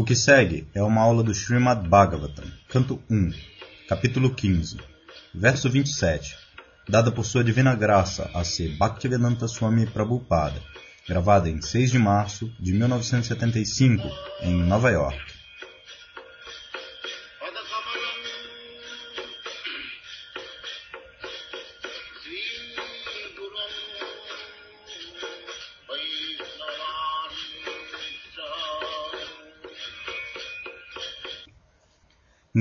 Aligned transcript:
O 0.00 0.02
que 0.02 0.16
segue 0.16 0.66
é 0.74 0.82
uma 0.82 1.02
aula 1.02 1.22
do 1.22 1.30
Srimad 1.30 1.86
Bhagavatam, 1.86 2.46
canto 2.70 2.98
1, 3.10 3.32
capítulo 3.86 4.34
15, 4.34 4.78
verso 5.34 5.68
27, 5.68 6.38
dada 6.88 7.12
por 7.12 7.22
sua 7.22 7.44
divina 7.44 7.74
graça 7.74 8.30
a 8.32 8.42
ser 8.42 8.78
Bhaktivedanta 8.78 9.46
Swami 9.46 9.84
Prabhupada, 9.84 10.58
gravada 11.06 11.50
em 11.50 11.60
6 11.60 11.90
de 11.90 11.98
março 11.98 12.50
de 12.58 12.72
1975 12.72 14.08
em 14.40 14.62
Nova 14.62 14.90
York. 14.90 15.39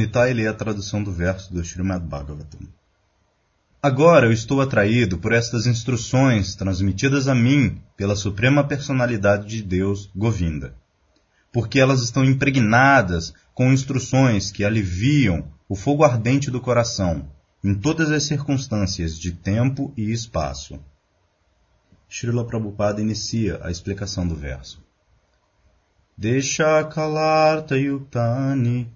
Nitai 0.09 0.33
lê 0.33 0.47
a 0.47 0.53
tradução 0.55 1.03
do 1.03 1.11
verso 1.11 1.53
do 1.53 1.61
Srimad 1.61 2.03
Bhagavatam. 2.03 2.61
Agora 3.79 4.25
eu 4.25 4.31
estou 4.31 4.59
atraído 4.59 5.19
por 5.19 5.31
estas 5.31 5.67
instruções 5.67 6.55
transmitidas 6.55 7.27
a 7.27 7.35
mim 7.35 7.79
pela 7.95 8.15
Suprema 8.15 8.63
Personalidade 8.63 9.47
de 9.47 9.61
Deus, 9.61 10.09
Govinda, 10.15 10.73
porque 11.53 11.79
elas 11.79 12.01
estão 12.01 12.25
impregnadas 12.25 13.35
com 13.53 13.71
instruções 13.71 14.51
que 14.51 14.63
aliviam 14.65 15.47
o 15.69 15.75
fogo 15.75 16.03
ardente 16.03 16.49
do 16.49 16.59
coração 16.59 17.29
em 17.63 17.75
todas 17.75 18.09
as 18.09 18.23
circunstâncias 18.23 19.15
de 19.15 19.31
tempo 19.31 19.93
e 19.95 20.11
espaço. 20.11 20.79
Srila 22.09 22.47
Prabhupada 22.47 22.99
inicia 22.99 23.59
a 23.61 23.69
explicação 23.69 24.27
do 24.27 24.33
verso. 24.33 24.83
Deixa 26.17 26.83
kalarta 26.85 27.77
yuktani 27.77 28.91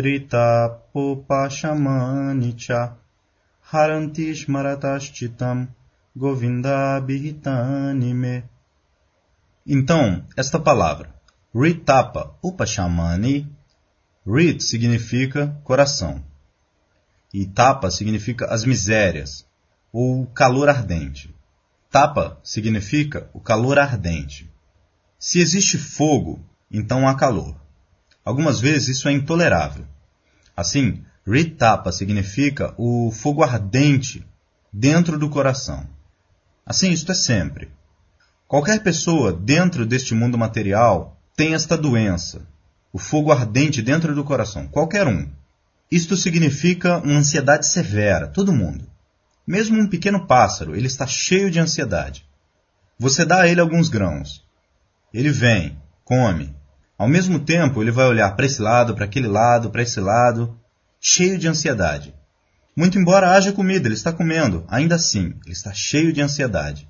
rita 0.00 0.80
popashamani 0.92 2.52
cha 2.54 2.96
harantish 3.70 4.48
marataschitam 4.48 5.68
govinda 6.16 7.00
me. 7.00 8.44
Então, 9.66 10.24
esta 10.36 10.58
palavra, 10.58 11.14
ritapa 11.54 12.36
upashamani, 12.42 13.48
rit 14.26 14.62
significa 14.62 15.60
coração, 15.62 16.22
e 17.32 17.46
tapa 17.46 17.90
significa 17.90 18.46
as 18.46 18.64
misérias, 18.64 19.46
ou 19.92 20.26
calor 20.26 20.68
ardente. 20.68 21.34
Tapa 21.88 22.40
significa 22.42 23.30
o 23.32 23.40
calor 23.40 23.78
ardente. 23.78 24.50
Se 25.18 25.38
existe 25.38 25.78
fogo, 25.78 26.44
então 26.70 27.06
há 27.06 27.14
calor. 27.14 27.63
Algumas 28.24 28.60
vezes 28.60 28.96
isso 28.96 29.08
é 29.08 29.12
intolerável. 29.12 29.84
Assim, 30.56 31.02
Ritapa 31.26 31.92
significa 31.92 32.74
o 32.78 33.10
fogo 33.10 33.42
ardente 33.42 34.26
dentro 34.72 35.18
do 35.18 35.28
coração. 35.28 35.86
Assim, 36.64 36.90
isto 36.90 37.12
é 37.12 37.14
sempre. 37.14 37.70
Qualquer 38.48 38.82
pessoa 38.82 39.32
dentro 39.32 39.84
deste 39.84 40.14
mundo 40.14 40.38
material 40.38 41.20
tem 41.36 41.54
esta 41.54 41.76
doença, 41.76 42.46
o 42.92 42.98
fogo 42.98 43.32
ardente 43.32 43.82
dentro 43.82 44.14
do 44.14 44.24
coração. 44.24 44.68
Qualquer 44.68 45.06
um. 45.06 45.28
Isto 45.90 46.16
significa 46.16 46.98
uma 46.98 47.18
ansiedade 47.18 47.66
severa, 47.66 48.28
todo 48.28 48.52
mundo. 48.52 48.86
Mesmo 49.46 49.78
um 49.78 49.88
pequeno 49.88 50.26
pássaro, 50.26 50.74
ele 50.74 50.86
está 50.86 51.06
cheio 51.06 51.50
de 51.50 51.58
ansiedade. 51.58 52.24
Você 52.98 53.24
dá 53.24 53.42
a 53.42 53.48
ele 53.48 53.60
alguns 53.60 53.88
grãos. 53.88 54.44
Ele 55.12 55.30
vem, 55.30 55.76
come, 56.04 56.54
ao 56.96 57.08
mesmo 57.08 57.40
tempo, 57.40 57.82
ele 57.82 57.90
vai 57.90 58.06
olhar 58.06 58.34
para 58.36 58.46
esse 58.46 58.62
lado, 58.62 58.94
para 58.94 59.04
aquele 59.04 59.26
lado, 59.26 59.70
para 59.70 59.82
esse 59.82 60.00
lado, 60.00 60.58
cheio 61.00 61.38
de 61.38 61.48
ansiedade. 61.48 62.14
Muito 62.76 62.98
embora 62.98 63.32
haja 63.32 63.52
comida, 63.52 63.86
ele 63.86 63.94
está 63.94 64.12
comendo, 64.12 64.64
ainda 64.68 64.94
assim, 64.94 65.34
ele 65.44 65.52
está 65.52 65.72
cheio 65.72 66.12
de 66.12 66.20
ansiedade. 66.20 66.88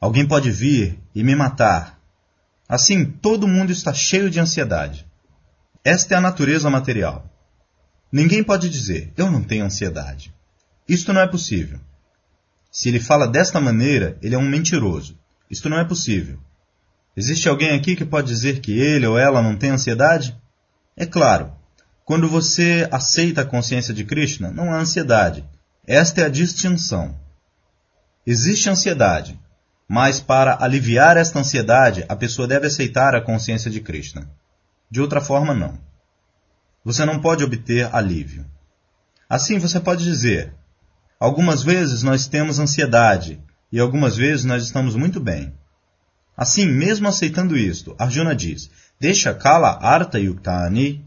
Alguém 0.00 0.26
pode 0.26 0.50
vir 0.50 0.98
e 1.14 1.22
me 1.22 1.34
matar. 1.34 1.98
Assim, 2.68 3.04
todo 3.04 3.48
mundo 3.48 3.70
está 3.70 3.92
cheio 3.92 4.30
de 4.30 4.40
ansiedade. 4.40 5.06
Esta 5.84 6.14
é 6.14 6.16
a 6.16 6.20
natureza 6.20 6.70
material. 6.70 7.30
Ninguém 8.10 8.44
pode 8.44 8.68
dizer, 8.68 9.12
eu 9.16 9.30
não 9.30 9.42
tenho 9.42 9.64
ansiedade. 9.64 10.34
Isto 10.88 11.12
não 11.12 11.20
é 11.20 11.26
possível. 11.26 11.80
Se 12.70 12.88
ele 12.88 13.00
fala 13.00 13.26
desta 13.26 13.60
maneira, 13.60 14.18
ele 14.22 14.34
é 14.34 14.38
um 14.38 14.48
mentiroso. 14.48 15.18
Isto 15.50 15.68
não 15.68 15.78
é 15.78 15.84
possível. 15.84 16.38
Existe 17.16 17.48
alguém 17.48 17.70
aqui 17.70 17.94
que 17.94 18.04
pode 18.04 18.28
dizer 18.28 18.60
que 18.60 18.78
ele 18.78 19.06
ou 19.06 19.18
ela 19.18 19.42
não 19.42 19.56
tem 19.56 19.70
ansiedade? 19.70 20.36
É 20.96 21.04
claro, 21.04 21.52
quando 22.04 22.28
você 22.28 22.88
aceita 22.90 23.42
a 23.42 23.46
consciência 23.46 23.92
de 23.92 24.04
Krishna, 24.04 24.50
não 24.50 24.72
há 24.72 24.78
ansiedade. 24.78 25.44
Esta 25.86 26.22
é 26.22 26.24
a 26.24 26.28
distinção. 26.28 27.18
Existe 28.26 28.70
ansiedade, 28.70 29.38
mas 29.88 30.20
para 30.20 30.56
aliviar 30.62 31.16
esta 31.16 31.38
ansiedade, 31.38 32.04
a 32.08 32.16
pessoa 32.16 32.48
deve 32.48 32.66
aceitar 32.66 33.14
a 33.14 33.20
consciência 33.20 33.70
de 33.70 33.80
Krishna. 33.80 34.30
De 34.90 35.00
outra 35.00 35.20
forma, 35.20 35.54
não. 35.54 35.78
Você 36.84 37.04
não 37.04 37.20
pode 37.20 37.44
obter 37.44 37.94
alívio. 37.94 38.46
Assim, 39.28 39.58
você 39.58 39.80
pode 39.80 40.04
dizer: 40.04 40.54
algumas 41.18 41.62
vezes 41.62 42.02
nós 42.02 42.26
temos 42.26 42.58
ansiedade 42.58 43.42
e 43.70 43.78
algumas 43.78 44.16
vezes 44.16 44.44
nós 44.44 44.62
estamos 44.62 44.94
muito 44.94 45.20
bem. 45.20 45.52
Assim, 46.36 46.66
mesmo 46.66 47.08
aceitando 47.08 47.56
isto, 47.56 47.94
Arjuna 47.98 48.34
diz: 48.34 48.70
Deixa 48.98 49.34
Kala 49.34 49.78
Arta 49.82 50.18
Yuktani, 50.18 51.04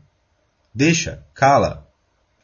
deixa, 0.74 1.24
cala, 1.34 1.88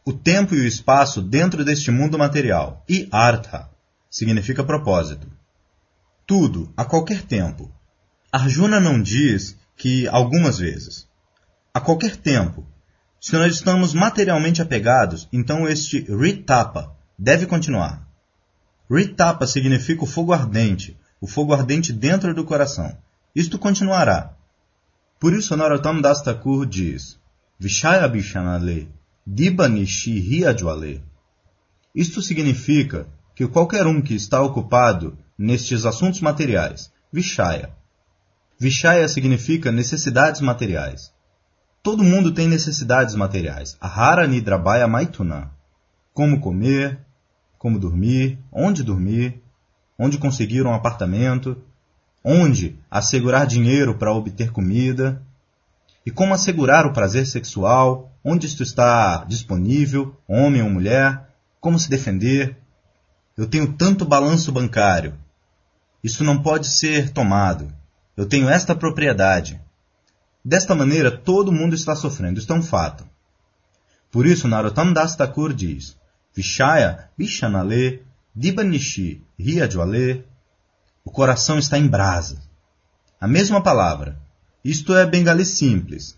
o 0.05 0.13
tempo 0.13 0.55
e 0.55 0.61
o 0.61 0.65
espaço 0.65 1.21
dentro 1.21 1.63
deste 1.63 1.91
mundo 1.91 2.17
material. 2.17 2.83
E 2.87 3.07
Artha 3.11 3.69
significa 4.09 4.63
propósito. 4.63 5.27
Tudo, 6.25 6.71
a 6.75 6.85
qualquer 6.85 7.21
tempo. 7.23 7.71
Arjuna 8.31 8.79
não 8.79 9.01
diz 9.01 9.57
que 9.75 10.07
algumas 10.07 10.57
vezes. 10.57 11.07
A 11.73 11.79
qualquer 11.79 12.15
tempo. 12.15 12.65
Se 13.19 13.33
nós 13.33 13.53
estamos 13.53 13.93
materialmente 13.93 14.61
apegados, 14.61 15.27
então 15.31 15.67
este 15.67 15.99
Ritapa 16.09 16.95
deve 17.17 17.45
continuar. 17.45 18.07
Ritapa 18.89 19.45
significa 19.45 20.03
o 20.03 20.07
fogo 20.07 20.33
ardente, 20.33 20.97
o 21.21 21.27
fogo 21.27 21.53
ardente 21.53 21.93
dentro 21.93 22.33
do 22.33 22.43
coração. 22.43 22.97
Isto 23.35 23.59
continuará. 23.59 24.33
Por 25.19 25.33
isso 25.33 25.55
Narottam 25.55 26.01
Das 26.01 26.21
Thakur 26.23 26.65
diz, 26.65 27.19
Vishaya 27.59 28.07
Bishanale, 28.07 28.89
Dibanishi 29.25 30.19
Riajwale. 30.19 31.03
Isto 31.93 32.23
significa 32.23 33.07
que 33.35 33.47
qualquer 33.47 33.85
um 33.85 34.01
que 34.01 34.15
está 34.15 34.41
ocupado 34.41 35.15
nestes 35.37 35.85
assuntos 35.85 36.21
materiais, 36.21 36.91
Vishaya. 37.13 37.69
Vishaya 38.59 39.07
significa 39.07 39.71
necessidades 39.71 40.41
materiais. 40.41 41.13
Todo 41.83 42.03
mundo 42.03 42.31
tem 42.31 42.47
necessidades 42.47 43.15
materiais. 43.15 43.77
Ahara 43.79 44.27
Nidrabaya 44.27 44.87
Maituna. 44.87 45.51
Como 46.13 46.39
comer, 46.39 46.99
como 47.57 47.79
dormir, 47.79 48.39
onde 48.51 48.83
dormir, 48.83 49.41
onde 50.01 50.17
conseguir 50.17 50.65
um 50.65 50.73
apartamento, 50.73 51.55
onde 52.25 52.75
assegurar 52.89 53.45
dinheiro 53.45 53.93
para 53.99 54.11
obter 54.11 54.51
comida, 54.51 55.21
e 56.03 56.09
como 56.09 56.33
assegurar 56.33 56.87
o 56.87 56.91
prazer 56.91 57.27
sexual, 57.27 58.11
onde 58.23 58.47
isto 58.47 58.63
está 58.63 59.23
disponível, 59.25 60.17
homem 60.27 60.63
ou 60.63 60.71
mulher, 60.71 61.29
como 61.59 61.77
se 61.77 61.87
defender. 61.87 62.57
Eu 63.37 63.45
tenho 63.45 63.73
tanto 63.73 64.03
balanço 64.03 64.51
bancário. 64.51 65.13
Isso 66.03 66.23
não 66.23 66.41
pode 66.41 66.67
ser 66.67 67.11
tomado. 67.11 67.71
Eu 68.17 68.25
tenho 68.25 68.49
esta 68.49 68.73
propriedade. 68.73 69.61
Desta 70.43 70.73
maneira, 70.73 71.11
todo 71.11 71.51
mundo 71.51 71.75
está 71.75 71.95
sofrendo. 71.95 72.39
Isto 72.39 72.53
é 72.53 72.55
um 72.55 72.63
fato. 72.63 73.05
Por 74.09 74.25
isso, 74.25 74.47
Narottam 74.47 74.91
Das 74.91 75.15
Thakur 75.15 75.53
diz, 75.53 75.95
Vishaya 76.35 77.07
Vishanale 77.15 78.03
Dibanishi 78.33 79.21
Riajwale, 79.37 80.25
o 81.03 81.11
coração 81.11 81.59
está 81.59 81.77
em 81.77 81.85
brasa. 81.85 82.41
A 83.19 83.27
mesma 83.27 83.61
palavra. 83.61 84.17
Isto 84.63 84.95
é 84.95 85.05
bengali 85.05 85.45
simples. 85.45 86.17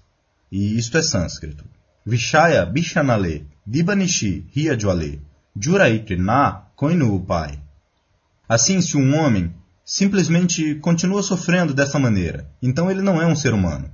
E 0.51 0.77
isto 0.77 0.95
é 0.95 1.01
sânscrito. 1.01 1.65
Vishaya 2.06 2.68
Bishanale 2.68 3.48
Dibanishi 3.65 4.45
Riajwale 4.51 5.24
Juraitrina 5.60 6.68
Koinu 6.75 7.15
Upai. 7.15 7.60
Assim, 8.48 8.80
se 8.80 8.95
um 8.95 9.18
homem 9.18 9.51
simplesmente 9.83 10.75
continua 10.75 11.24
sofrendo 11.24 11.74
dessa 11.74 11.98
maneira, 11.98 12.48
então 12.62 12.92
ele 12.92 13.01
não 13.01 13.19
é 13.19 13.25
um 13.25 13.36
ser 13.36 13.56
humano. 13.56 13.92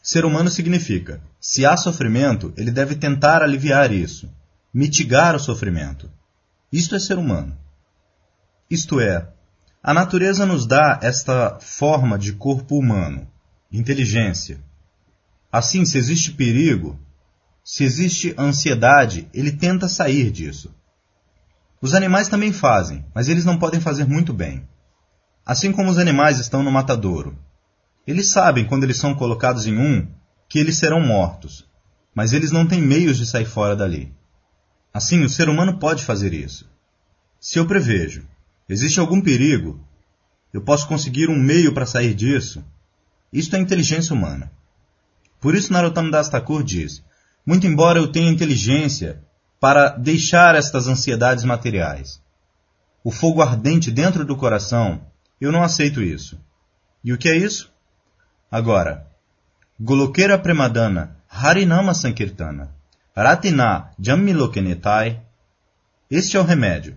Ser 0.00 0.24
humano 0.24 0.48
significa, 0.50 1.20
se 1.40 1.66
há 1.66 1.76
sofrimento, 1.76 2.52
ele 2.56 2.70
deve 2.70 2.94
tentar 2.94 3.42
aliviar 3.42 3.92
isso, 3.92 4.30
mitigar 4.72 5.34
o 5.34 5.40
sofrimento. 5.40 6.08
Isto 6.72 6.94
é 6.94 7.00
ser 7.00 7.18
humano. 7.18 7.56
Isto 8.70 9.00
é, 9.00 9.26
a 9.82 9.94
natureza 9.94 10.44
nos 10.44 10.66
dá 10.66 11.00
esta 11.02 11.58
forma 11.60 12.18
de 12.18 12.32
corpo 12.34 12.78
humano, 12.78 13.26
inteligência. 13.72 14.60
Assim, 15.50 15.84
se 15.86 15.96
existe 15.96 16.32
perigo, 16.32 17.00
se 17.64 17.84
existe 17.84 18.34
ansiedade, 18.36 19.28
ele 19.32 19.52
tenta 19.52 19.88
sair 19.88 20.30
disso. 20.30 20.74
Os 21.80 21.94
animais 21.94 22.28
também 22.28 22.52
fazem, 22.52 23.04
mas 23.14 23.28
eles 23.28 23.46
não 23.46 23.58
podem 23.58 23.80
fazer 23.80 24.04
muito 24.04 24.34
bem. 24.34 24.68
Assim 25.46 25.72
como 25.72 25.90
os 25.90 25.96
animais 25.96 26.38
estão 26.38 26.62
no 26.62 26.70
matadouro. 26.70 27.38
Eles 28.06 28.28
sabem, 28.28 28.66
quando 28.66 28.84
eles 28.84 28.98
são 28.98 29.14
colocados 29.14 29.66
em 29.66 29.78
um, 29.78 30.06
que 30.48 30.58
eles 30.58 30.76
serão 30.76 31.00
mortos, 31.00 31.66
mas 32.14 32.32
eles 32.34 32.50
não 32.50 32.66
têm 32.66 32.82
meios 32.82 33.16
de 33.16 33.24
sair 33.24 33.46
fora 33.46 33.76
dali. 33.76 34.17
Assim, 34.92 35.22
o 35.22 35.28
ser 35.28 35.48
humano 35.48 35.78
pode 35.78 36.04
fazer 36.04 36.32
isso. 36.32 36.68
Se 37.40 37.58
eu 37.58 37.66
prevejo, 37.66 38.26
existe 38.68 38.98
algum 38.98 39.20
perigo, 39.20 39.80
eu 40.52 40.62
posso 40.62 40.88
conseguir 40.88 41.28
um 41.28 41.38
meio 41.38 41.72
para 41.72 41.86
sair 41.86 42.14
disso. 42.14 42.64
Isto 43.32 43.56
é 43.56 43.58
inteligência 43.58 44.14
humana. 44.14 44.50
Por 45.40 45.54
isso 45.54 45.72
Narottam 45.72 46.10
Das 46.10 46.28
Thakur 46.28 46.64
diz, 46.64 47.02
muito 47.46 47.66
embora 47.66 47.98
eu 47.98 48.10
tenha 48.10 48.30
inteligência 48.30 49.22
para 49.60 49.90
deixar 49.90 50.54
estas 50.54 50.88
ansiedades 50.88 51.44
materiais, 51.44 52.20
o 53.04 53.10
fogo 53.10 53.42
ardente 53.42 53.90
dentro 53.90 54.24
do 54.24 54.36
coração, 54.36 55.00
eu 55.40 55.52
não 55.52 55.62
aceito 55.62 56.02
isso. 56.02 56.38
E 57.04 57.12
o 57.12 57.18
que 57.18 57.28
é 57.28 57.36
isso? 57.36 57.72
Agora, 58.50 59.06
Golokera 59.78 60.38
Premadana 60.38 61.16
Harinama 61.30 61.94
Sankirtana 61.94 62.74
Ratina 63.20 63.90
Jammilokenetai 63.98 65.20
Este 66.08 66.36
é 66.36 66.40
o 66.40 66.44
remédio. 66.44 66.96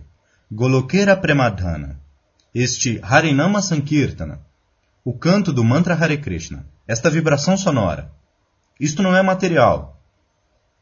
Golokera 0.52 1.16
Premadhana. 1.16 2.00
Este 2.54 3.00
Harinama 3.02 3.60
Sankirtana. 3.60 4.40
O 5.04 5.12
canto 5.18 5.52
do 5.52 5.64
mantra 5.64 5.96
Hare 5.96 6.16
Krishna. 6.16 6.64
Esta 6.86 7.10
vibração 7.10 7.56
sonora. 7.56 8.12
Isto 8.78 9.02
não 9.02 9.16
é 9.16 9.20
material. 9.20 10.00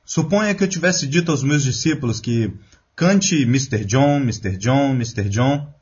Suponha 0.04 0.54
que 0.54 0.62
eu 0.62 0.68
tivesse 0.68 1.06
dito 1.06 1.30
aos 1.30 1.42
meus 1.42 1.64
discípulos 1.64 2.20
que 2.20 2.52
cante 2.94 3.40
Mr. 3.44 3.86
John, 3.86 4.16
Mr. 4.16 4.58
John, 4.58 4.90
Mr. 4.90 5.26
John. 5.30 5.72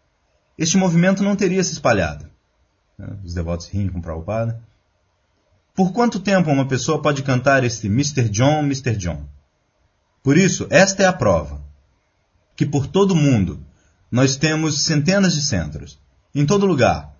Este 0.56 0.76
movimento 0.76 1.25
não 1.25 1.34
teria 1.34 1.64
se 1.64 1.72
espalhado. 1.72 2.31
Os 3.25 3.34
devotos 3.34 3.66
riem 3.66 3.88
com 3.88 4.00
Prabhupada. 4.00 4.62
Por 5.75 5.93
quanto 5.93 6.20
tempo 6.20 6.49
uma 6.49 6.69
pessoa 6.69 7.02
pode 7.02 7.25
cantar 7.25 7.64
este 7.64 7.88
Mr. 7.88 8.28
John, 8.28 8.60
Mr. 8.60 8.94
John? 8.94 9.26
Por 10.29 10.37
isso, 10.37 10.67
esta 10.69 11.05
é 11.05 11.07
a 11.07 11.13
prova. 11.15 11.59
Que 12.55 12.67
por 12.67 12.87
todo 12.87 13.13
o 13.13 13.17
mundo 13.17 13.65
nós 14.13 14.37
temos 14.37 14.85
centenas 14.85 15.33
de 15.33 15.41
centros. 15.41 15.99
Em 16.35 16.45
todo 16.45 16.67
lugar. 16.67 17.17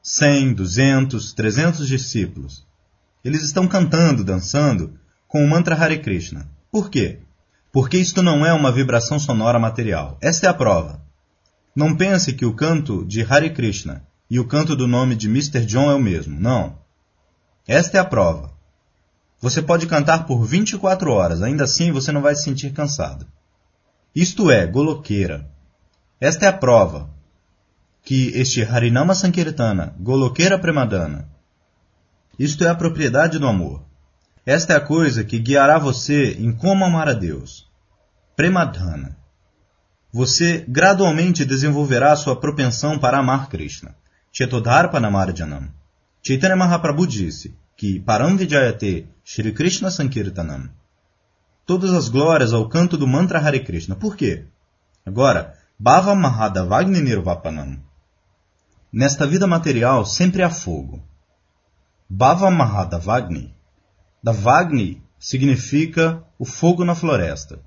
100, 0.00 0.54
200, 0.54 1.32
300 1.32 1.88
discípulos. 1.88 2.64
Eles 3.24 3.42
estão 3.42 3.66
cantando, 3.66 4.22
dançando 4.22 4.94
com 5.26 5.44
o 5.44 5.48
mantra 5.48 5.74
Hare 5.74 5.98
Krishna. 5.98 6.48
Por 6.70 6.90
quê? 6.90 7.22
Porque 7.72 7.98
isto 7.98 8.22
não 8.22 8.46
é 8.46 8.52
uma 8.52 8.70
vibração 8.70 9.18
sonora 9.18 9.58
material. 9.58 10.16
Esta 10.20 10.46
é 10.46 10.48
a 10.48 10.54
prova. 10.54 11.02
Não 11.74 11.96
pense 11.96 12.34
que 12.34 12.46
o 12.46 12.54
canto 12.54 13.04
de 13.04 13.22
Hare 13.22 13.50
Krishna 13.50 14.06
e 14.30 14.38
o 14.38 14.46
canto 14.46 14.76
do 14.76 14.86
nome 14.86 15.16
de 15.16 15.26
Mr. 15.26 15.66
John 15.66 15.90
é 15.90 15.94
o 15.96 16.00
mesmo. 16.00 16.38
Não. 16.38 16.78
Esta 17.66 17.98
é 17.98 18.00
a 18.00 18.04
prova. 18.04 18.53
Você 19.44 19.60
pode 19.60 19.86
cantar 19.86 20.24
por 20.24 20.42
24 20.42 21.12
horas, 21.12 21.42
ainda 21.42 21.64
assim 21.64 21.92
você 21.92 22.10
não 22.10 22.22
vai 22.22 22.34
se 22.34 22.44
sentir 22.44 22.72
cansado. 22.72 23.26
Isto 24.16 24.50
é, 24.50 24.66
goloqueira. 24.66 25.46
Esta 26.18 26.46
é 26.46 26.48
a 26.48 26.52
prova 26.54 27.10
que 28.02 28.28
este 28.34 28.62
Harinama 28.62 29.14
Sankirtana, 29.14 29.94
Goloqueira 30.00 30.58
Premadana, 30.58 31.28
isto 32.38 32.64
é 32.64 32.70
a 32.70 32.74
propriedade 32.74 33.38
do 33.38 33.46
amor. 33.46 33.82
Esta 34.46 34.72
é 34.72 34.76
a 34.76 34.80
coisa 34.80 35.22
que 35.22 35.38
guiará 35.38 35.78
você 35.78 36.32
em 36.40 36.50
como 36.50 36.82
amar 36.82 37.10
a 37.10 37.12
Deus. 37.12 37.68
Premadhana. 38.34 39.14
Você 40.10 40.64
gradualmente 40.66 41.44
desenvolverá 41.44 42.16
sua 42.16 42.34
propensão 42.34 42.98
para 42.98 43.18
amar 43.18 43.50
Krishna. 43.50 43.94
Chetodharpanamarjanam. 44.32 45.68
Chaitanya 46.22 46.56
Mahaprabhu 46.56 47.06
disse 47.06 47.54
que 47.76 48.00
Param 48.00 48.36
Shri 49.24 49.52
Krishna 49.52 49.90
Sankirtanam. 49.90 50.70
Todas 51.66 51.92
as 51.92 52.08
glórias 52.08 52.52
ao 52.52 52.68
canto 52.68 52.96
do 52.96 53.06
mantra 53.06 53.38
Hare 53.38 53.60
Krishna. 53.60 53.96
Por 53.96 54.16
quê? 54.16 54.46
Agora, 55.04 55.54
Bhava 55.78 56.14
Mahadavagni 56.14 57.00
Nirvapanam. 57.00 57.78
Nesta 58.92 59.26
vida 59.26 59.46
material 59.46 60.04
sempre 60.04 60.42
há 60.42 60.50
fogo. 60.50 61.02
Bhava 62.08 62.50
Mahadavagni. 62.50 63.54
Davagni 64.22 65.02
significa 65.18 66.22
o 66.38 66.44
fogo 66.44 66.84
na 66.84 66.94
floresta. 66.94 67.60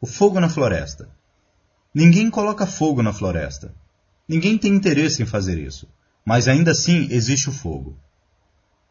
O 0.00 0.06
fogo 0.06 0.40
na 0.40 0.48
floresta. 0.48 1.08
Ninguém 1.94 2.30
coloca 2.30 2.66
fogo 2.66 3.02
na 3.02 3.12
floresta. 3.12 3.74
Ninguém 4.28 4.56
tem 4.56 4.74
interesse 4.74 5.22
em 5.22 5.26
fazer 5.26 5.58
isso 5.58 5.88
mas 6.26 6.48
ainda 6.48 6.72
assim 6.72 7.06
existe 7.12 7.48
o 7.48 7.52
fogo. 7.52 7.96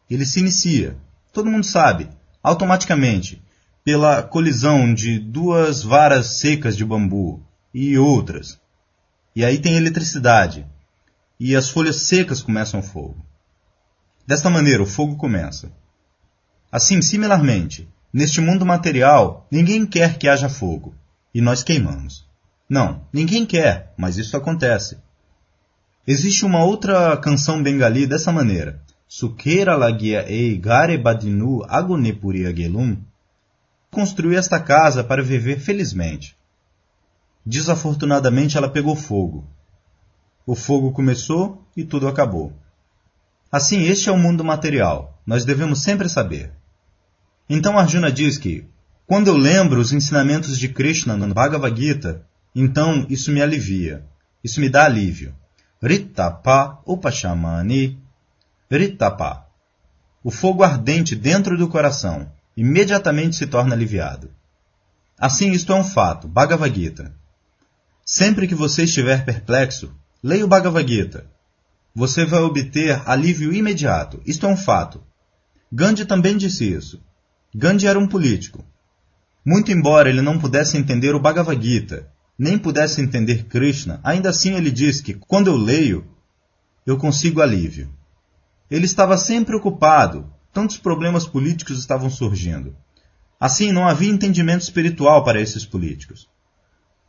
Ele 0.10 0.26
se 0.26 0.40
inicia, 0.40 0.98
todo 1.34 1.50
mundo 1.50 1.66
sabe, 1.66 2.10
automaticamente, 2.42 3.42
pela 3.84 4.24
colisão 4.24 4.94
de 4.94 5.20
duas 5.20 5.84
varas 5.84 6.40
secas 6.40 6.76
de 6.76 6.84
bambu 6.86 7.44
e 7.74 7.98
outras. 7.98 8.60
E 9.36 9.44
aí 9.44 9.60
tem 9.60 9.76
eletricidade, 9.76 10.66
e 11.40 11.56
as 11.56 11.70
folhas 11.70 11.98
secas 12.04 12.42
começam 12.42 12.82
fogo. 12.82 13.26
Desta 14.26 14.50
maneira, 14.50 14.82
o 14.82 14.88
fogo 14.88 15.16
começa. 15.18 15.72
Assim, 16.72 17.02
similarmente, 17.02 17.88
neste 18.12 18.42
mundo 18.42 18.66
material, 18.66 19.46
ninguém 19.52 19.86
quer 19.86 20.18
que 20.18 20.28
haja 20.28 20.50
fogo, 20.50 20.96
e 21.34 21.42
nós 21.42 21.64
queimamos. 21.64 22.26
Não, 22.68 23.08
ninguém 23.14 23.46
quer, 23.46 23.94
mas 23.98 24.18
isso 24.18 24.36
acontece. 24.36 24.98
Existe 26.08 26.46
uma 26.46 26.64
outra 26.64 27.16
canção 27.18 27.62
bengali 27.62 28.08
dessa 28.08 28.32
maneira. 28.32 28.82
Sukera 29.08 29.76
lagia 29.76 30.26
ei 30.28 30.58
gare 30.58 30.98
badinu 30.98 31.64
agonepuri 31.68 32.46
agelum. 32.46 32.98
Construiu 33.92 34.38
esta 34.38 34.60
casa 34.60 35.04
para 35.04 35.24
viver 35.24 35.60
felizmente. 35.60 36.36
Desafortunadamente 37.46 38.58
ela 38.58 38.70
pegou 38.70 38.96
fogo. 38.96 39.46
O 40.46 40.56
fogo 40.56 40.92
começou 40.92 41.64
e 41.78 41.84
tudo 41.84 42.08
acabou. 42.08 42.52
Assim, 43.52 43.84
este 43.84 44.10
é 44.10 44.12
o 44.12 44.18
mundo 44.18 44.44
material. 44.44 45.18
Nós 45.26 45.46
devemos 45.46 45.82
sempre 45.82 46.10
saber. 46.10 46.52
Então 47.50 47.78
Arjuna 47.78 48.12
diz 48.12 48.38
que, 48.38 48.66
quando 49.08 49.28
eu 49.28 49.38
lembro 49.38 49.80
os 49.80 49.94
ensinamentos 49.94 50.58
de 50.58 50.68
Krishna 50.70 51.16
no 51.16 51.34
Bhagavad 51.34 51.80
Gita, 51.80 52.26
então 52.56 53.06
isso 53.10 53.32
me 53.32 53.42
alivia. 53.42 54.04
Isso 54.44 54.60
me 54.60 54.68
dá 54.68 54.86
alívio. 54.86 55.34
Ritapa 55.82 56.82
Upashamani. 56.86 58.00
Ritapa. 58.72 59.46
O 60.24 60.32
fogo 60.32 60.64
ardente 60.64 61.16
dentro 61.16 61.56
do 61.58 61.68
coração 61.68 62.32
imediatamente 62.58 63.36
se 63.36 63.46
torna 63.46 63.76
aliviado. 63.76 64.32
Assim, 65.20 65.52
isto 65.52 65.72
é 65.72 65.76
um 65.76 65.84
fato. 65.84 66.28
Bhagavad 66.28 66.74
Gita. 66.74 67.14
Sempre 68.04 68.48
que 68.48 68.56
você 68.56 68.84
estiver 68.84 69.24
perplexo, 69.24 69.94
leia 70.24 70.44
o 70.44 70.48
Bhagavad 70.48 70.88
Gita. 70.88 71.30
Você 71.94 72.26
vai 72.26 72.42
obter 72.42 73.02
alívio 73.08 73.54
imediato. 73.54 74.22
Isto 74.26 74.48
é 74.48 74.50
um 74.50 74.58
fato. 74.58 75.04
Gandhi 75.72 76.06
também 76.06 76.36
disse 76.36 76.66
isso. 76.70 77.02
Gandhi 77.54 77.88
era 77.88 78.00
um 78.00 78.08
político. 78.08 78.66
Muito 79.46 79.72
embora 79.72 80.10
ele 80.10 80.22
não 80.22 80.40
pudesse 80.40 80.76
entender 80.76 81.14
o 81.14 81.20
Bhagavad 81.20 81.64
Gita, 81.64 82.12
nem 82.38 82.58
pudesse 82.58 83.00
entender 83.00 83.46
Krishna, 83.46 84.00
ainda 84.04 84.30
assim 84.30 84.56
ele 84.56 84.72
diz 84.72 85.02
que, 85.02 85.14
quando 85.14 85.48
eu 85.48 85.56
leio, 85.56 86.06
eu 86.86 86.98
consigo 86.98 87.42
alívio. 87.42 87.90
Ele 88.70 88.86
estava 88.86 89.18
sempre 89.18 89.56
ocupado, 89.56 90.30
tantos 90.54 90.78
problemas 90.78 91.28
políticos 91.28 91.78
estavam 91.80 92.10
surgindo. 92.10 92.76
Assim, 93.40 93.72
não 93.72 93.88
havia 93.88 94.10
entendimento 94.10 94.62
espiritual 94.62 95.24
para 95.24 95.40
esses 95.40 95.66
políticos. 95.66 96.28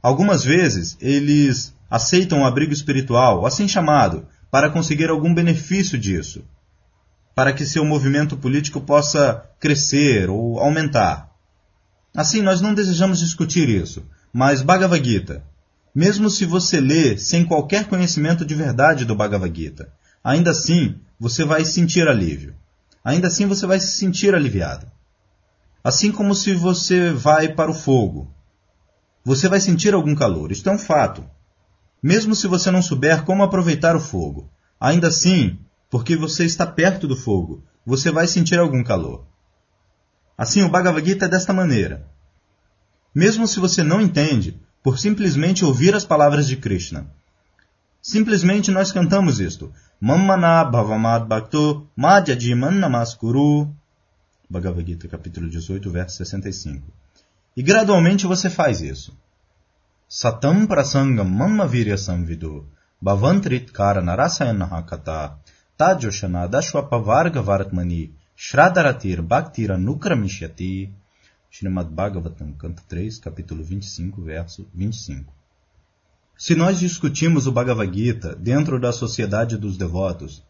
Algumas 0.03 0.45
vezes, 0.45 0.97
eles 1.01 1.75
aceitam 1.91 2.39
o 2.39 2.41
um 2.43 2.45
abrigo 2.45 2.73
espiritual, 2.73 3.47
assim 3.47 3.67
chamado, 3.67 4.27
para 4.51 4.71
conseguir 4.71 5.09
algum 5.09 5.33
benefício 5.33 5.99
disso, 5.99 6.45
para 7.35 7.53
que 7.53 7.65
seu 7.65 7.85
movimento 7.85 8.37
político 8.37 8.81
possa 8.81 9.49
crescer 9.59 10.29
ou 10.29 10.59
aumentar. 10.59 11.31
Assim, 12.15 12.43
nós 12.43 12.61
não 12.61 12.75
desejamos 12.75 13.21
discutir 13.21 13.69
isso. 13.69 14.05
Mas 14.33 14.63
Bhagavad 14.63 15.03
Gita, 15.05 15.45
mesmo 15.95 16.29
se 16.29 16.45
você 16.45 16.81
lê 16.81 17.17
sem 17.17 17.45
qualquer 17.45 17.87
conhecimento 17.87 18.45
de 18.45 18.55
verdade 18.55 19.05
do 19.05 19.15
Bhagavad 19.15 19.55
Gita, 19.55 19.93
ainda 20.23 20.51
assim 20.51 21.01
você 21.19 21.45
vai 21.45 21.65
sentir 21.65 22.09
alívio. 22.09 22.55
Ainda 23.05 23.29
assim 23.29 23.47
você 23.47 23.67
vai 23.67 23.81
se 23.81 23.89
sentir 23.89 24.35
aliviado. 24.35 24.91
Assim 25.83 26.11
como 26.11 26.35
se 26.35 26.53
você 26.55 27.13
vai 27.13 27.49
para 27.49 27.71
o 27.71 27.75
fogo. 27.75 28.35
Você 29.25 29.49
vai 29.49 29.61
sentir 29.61 29.95
algum 29.95 30.15
calor, 30.15 30.53
isto 30.53 30.69
é 30.69 30.73
um 30.73 30.79
fato. 30.79 31.25
Mesmo 32.03 32.35
se 32.35 32.47
você 32.47 32.71
não 32.71 32.83
souber 32.83 33.25
como 33.25 33.43
aproveitar 33.43 33.97
o 33.97 34.01
fogo, 34.01 34.51
ainda 34.79 35.09
assim, 35.09 35.59
porque 35.91 36.17
você 36.17 36.45
está 36.45 36.67
perto 36.67 37.07
do 37.07 37.17
fogo, 37.17 37.65
você 37.85 38.11
vai 38.11 38.27
sentir 38.27 38.59
algum 38.59 38.83
calor. 38.85 39.27
Assim, 40.37 40.63
o 40.63 40.69
Bhagavad 40.69 41.07
Gita 41.07 41.25
é 41.25 41.29
desta 41.29 41.53
maneira. 41.53 42.07
Mesmo 43.15 43.49
se 43.49 43.59
você 43.59 43.83
não 43.83 44.01
entende, 44.01 44.61
por 44.83 44.99
simplesmente 44.99 45.65
ouvir 45.65 45.95
as 45.95 46.05
palavras 46.05 46.47
de 46.47 46.57
Krishna. 46.57 47.11
Simplesmente 48.03 48.71
nós 48.71 48.93
cantamos 48.93 49.41
isto. 49.41 49.73
Mammana 50.01 50.65
bhavamad 50.65 51.27
bhakto 51.27 51.87
madhyajiman 51.97 52.79
namaskuru. 52.79 53.73
Bhagavad 54.51 54.85
Gita, 54.85 55.09
capítulo 55.09 55.49
18, 55.49 55.91
verso 55.91 56.25
65. 56.25 56.83
E 57.57 57.63
gradualmente 57.63 58.27
você 58.27 58.51
faz 58.51 58.83
isso. 58.83 59.17
Satam 60.09 60.67
prasangam 60.67 61.29
mamma 61.29 61.67
virya 61.67 61.97
samvidu. 61.97 62.67
Bhavantrit 63.01 63.73
karana 63.73 64.15
rasayanaha 64.15 64.83
kata. 64.83 65.39
Tajoshana 65.79 66.47
dashwapavarga 66.47 67.41
varatmani. 67.41 68.13
Shradaratir 68.37 69.23
Bhaktira 69.23 69.79
Nukramishyati, 69.79 70.93
Srimad 71.51 71.89
Bhagavatam, 71.89 72.53
canto 72.59 72.83
3, 72.87 73.19
capítulo 73.19 73.65
25, 73.65 74.21
verso 74.21 74.67
25. 74.75 75.36
Se 76.39 76.55
nós 76.55 76.79
discutimos 76.79 77.47
o 77.47 77.53
Bhagavad 77.53 77.91
Gita 77.97 78.37
dentro 78.37 78.79
da 78.79 78.93
sociedade 78.93 79.57
dos 79.57 79.79
devotos, 79.79 80.45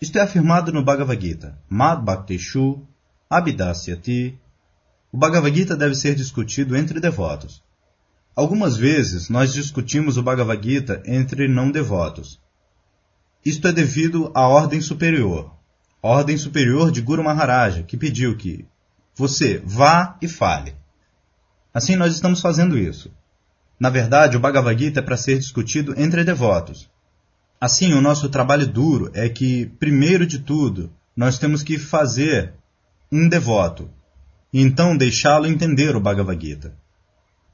isto 0.00 0.16
é 0.16 0.22
afirmado 0.22 0.72
no 0.72 0.84
Bhagavad 0.84 1.20
Gita, 1.20 1.58
Mad 1.68 2.04
Bhakteshu 2.04 2.86
Abhidasyati. 3.28 4.38
O 5.10 5.18
Bhagavad 5.18 5.56
Gita 5.56 5.76
deve 5.76 5.96
ser 5.96 6.14
discutido 6.14 6.76
entre 6.76 7.00
devotos. 7.00 7.64
Algumas 8.36 8.76
vezes 8.76 9.28
nós 9.28 9.52
discutimos 9.52 10.16
o 10.16 10.22
Bhagavad 10.22 10.62
Gita 10.62 11.02
entre 11.04 11.48
não 11.48 11.68
devotos. 11.68 12.40
Isto 13.44 13.66
é 13.66 13.72
devido 13.72 14.30
à 14.34 14.46
ordem 14.46 14.80
superior, 14.80 15.52
ordem 16.00 16.36
superior 16.36 16.92
de 16.92 17.02
Guru 17.02 17.24
Maharaja, 17.24 17.82
que 17.82 17.96
pediu 17.96 18.36
que 18.36 18.66
você 19.16 19.60
vá 19.64 20.16
e 20.22 20.28
fale. 20.28 20.76
Assim 21.72 21.96
nós 21.96 22.14
estamos 22.14 22.40
fazendo 22.40 22.78
isso. 22.78 23.10
Na 23.78 23.90
verdade, 23.90 24.36
o 24.36 24.40
Bhagavad 24.40 24.78
Gita 24.78 25.00
é 25.00 25.02
para 25.02 25.16
ser 25.16 25.38
discutido 25.38 25.94
entre 25.96 26.24
devotos. 26.24 26.88
Assim, 27.60 27.92
o 27.94 28.00
nosso 28.00 28.28
trabalho 28.28 28.66
duro 28.66 29.10
é 29.14 29.28
que, 29.28 29.66
primeiro 29.78 30.26
de 30.26 30.38
tudo, 30.38 30.92
nós 31.16 31.38
temos 31.38 31.62
que 31.62 31.78
fazer 31.78 32.54
um 33.10 33.28
devoto, 33.28 33.90
e 34.52 34.60
então 34.60 34.96
deixá-lo 34.96 35.46
entender 35.46 35.96
o 35.96 36.00
Bhagavad 36.00 36.44
Gita. 36.44 36.74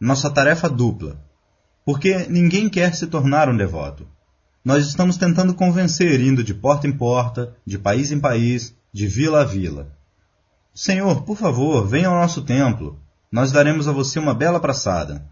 Nossa 0.00 0.31
tarefa 0.31 0.69
dupla, 0.69 1.23
porque 1.85 2.27
ninguém 2.29 2.69
quer 2.69 2.95
se 2.95 3.07
tornar 3.07 3.49
um 3.49 3.57
devoto. 3.57 4.07
Nós 4.65 4.87
estamos 4.87 5.17
tentando 5.17 5.55
convencer, 5.55 6.21
indo 6.21 6.45
de 6.45 6.53
porta 6.55 6.87
em 6.87 6.93
porta, 6.93 7.55
de 7.67 7.79
país 7.79 8.12
em 8.12 8.21
país, 8.21 8.75
de 8.93 9.07
vila 9.07 9.41
a 9.41 9.45
vila. 9.45 9.97
Senhor, 10.75 11.23
por 11.23 11.37
favor, 11.37 11.87
venha 11.87 12.09
ao 12.09 12.15
nosso 12.15 12.43
templo. 12.43 12.99
Nós 13.31 13.53
daremos 13.53 13.89
a 13.89 13.93
você 13.93 14.19
uma 14.19 14.35
bela 14.35 14.61
praçada. 14.61 15.25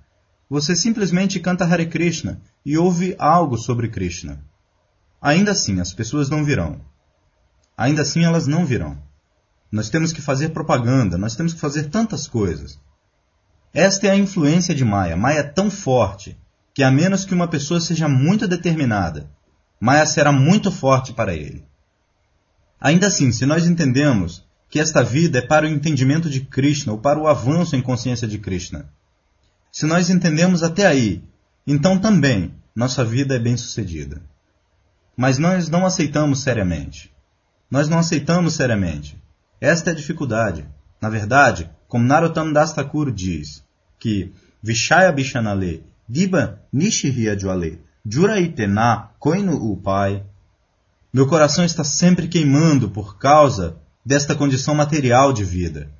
Você 0.50 0.74
simplesmente 0.74 1.38
canta 1.38 1.64
Hare 1.64 1.86
Krishna 1.86 2.40
e 2.64 2.78
ouve 2.78 3.14
algo 3.18 3.58
sobre 3.58 3.88
Krishna. 3.88 4.42
Ainda 5.20 5.52
assim, 5.52 5.80
as 5.80 5.92
pessoas 5.92 6.30
não 6.30 6.44
virão. 6.44 6.80
Ainda 7.76 8.02
assim, 8.02 8.24
elas 8.24 8.46
não 8.46 8.64
virão. 8.64 8.96
Nós 9.70 9.90
temos 9.90 10.12
que 10.12 10.22
fazer 10.22 10.50
propaganda, 10.50 11.18
nós 11.18 11.36
temos 11.36 11.52
que 11.52 11.60
fazer 11.60 11.90
tantas 11.90 12.26
coisas. 12.26 12.80
Esta 13.74 14.06
é 14.06 14.10
a 14.10 14.16
influência 14.16 14.74
de 14.74 14.84
Maya. 14.84 15.16
Maya 15.16 15.40
é 15.40 15.42
tão 15.42 15.70
forte 15.70 16.38
que 16.72 16.82
a 16.82 16.90
menos 16.90 17.24
que 17.24 17.34
uma 17.34 17.48
pessoa 17.48 17.80
seja 17.80 18.08
muito 18.08 18.48
determinada, 18.48 19.30
Maya 19.78 20.06
será 20.06 20.32
muito 20.32 20.72
forte 20.72 21.12
para 21.12 21.34
ele. 21.34 21.64
Ainda 22.80 23.08
assim, 23.08 23.30
se 23.32 23.44
nós 23.44 23.66
entendemos 23.66 24.46
que 24.70 24.80
esta 24.80 25.02
vida 25.02 25.40
é 25.40 25.42
para 25.42 25.66
o 25.66 25.68
entendimento 25.68 26.30
de 26.30 26.40
Krishna 26.40 26.92
ou 26.92 26.98
para 26.98 27.18
o 27.18 27.26
avanço 27.26 27.76
em 27.76 27.82
consciência 27.82 28.26
de 28.26 28.38
Krishna, 28.38 28.90
se 29.70 29.86
nós 29.86 30.10
entendemos 30.10 30.62
até 30.62 30.86
aí, 30.86 31.22
então 31.66 31.98
também 31.98 32.54
nossa 32.74 33.04
vida 33.04 33.36
é 33.36 33.38
bem-sucedida. 33.38 34.22
Mas 35.16 35.38
nós 35.38 35.68
não 35.68 35.84
aceitamos 35.84 36.42
seriamente. 36.42 37.12
Nós 37.70 37.88
não 37.88 37.98
aceitamos 37.98 38.54
seriamente. 38.54 39.20
Esta 39.60 39.90
é 39.90 39.92
a 39.92 39.96
dificuldade. 39.96 40.66
Na 41.00 41.08
verdade, 41.08 41.70
como 41.88 42.04
Narottam 42.04 42.52
Das 42.52 42.72
Thakur 42.72 43.10
diz, 43.10 43.64
que 43.98 44.32
Vishaya 44.62 45.12
Bishanale 45.12 45.84
Diba 46.08 46.60
Nishihia 46.72 47.38
Jwale, 47.38 47.80
Juraitena 48.06 49.10
Koinu 49.18 49.56
Upai. 49.72 50.24
Meu 51.12 51.26
coração 51.26 51.66
está 51.66 51.84
sempre 51.84 52.28
queimando 52.28 52.88
por 52.88 53.18
causa 53.18 53.76
desta 54.04 54.34
condição 54.34 54.74
material 54.74 55.34
de 55.34 55.44
vida. 55.44 55.90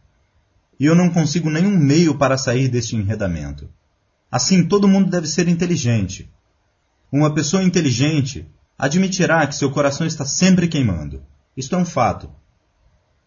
E 0.78 0.86
eu 0.86 0.94
não 0.94 1.10
consigo 1.10 1.50
nenhum 1.50 1.76
meio 1.76 2.16
para 2.16 2.38
sair 2.38 2.68
deste 2.68 2.94
enredamento. 2.94 3.68
Assim, 4.30 4.66
todo 4.66 4.88
mundo 4.88 5.10
deve 5.10 5.26
ser 5.26 5.48
inteligente. 5.48 6.30
Uma 7.10 7.34
pessoa 7.34 7.62
inteligente 7.62 8.46
admitirá 8.78 9.46
que 9.46 9.56
seu 9.56 9.70
coração 9.70 10.06
está 10.06 10.24
sempre 10.24 10.68
queimando. 10.68 11.22
Isto 11.56 11.74
é 11.74 11.78
um 11.78 11.84
fato. 11.84 12.30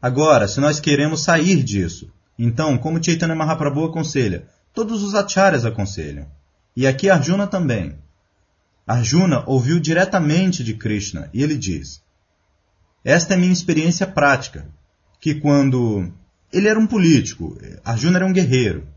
Agora, 0.02 0.48
se 0.48 0.60
nós 0.60 0.80
queremos 0.80 1.24
sair 1.24 1.64
disso, 1.64 2.12
então, 2.40 2.78
como 2.78 3.04
Chaitanya 3.04 3.36
Mahaprabhu 3.36 3.86
aconselha, 3.86 4.48
todos 4.74 5.04
os 5.04 5.14
acharyas 5.14 5.66
aconselham. 5.66 6.28
E 6.76 6.88
aqui 6.88 7.10
Arjuna 7.10 7.46
também. 7.46 7.96
Arjuna 8.88 9.44
ouviu 9.46 9.80
diretamente 9.80 10.64
de 10.64 10.74
Krishna 10.74 11.30
e 11.34 11.44
ele 11.44 11.58
diz: 11.58 12.02
Esta 13.04 13.34
é 13.34 13.38
minha 13.38 13.52
experiência 13.52 14.08
prática, 14.08 14.68
que 15.20 15.36
quando 15.36 16.12
ele 16.52 16.68
era 16.68 16.80
um 16.80 16.88
político, 16.88 17.58
Arjuna 17.84 18.18
era 18.18 18.26
um 18.26 18.34
guerreiro, 18.34 18.88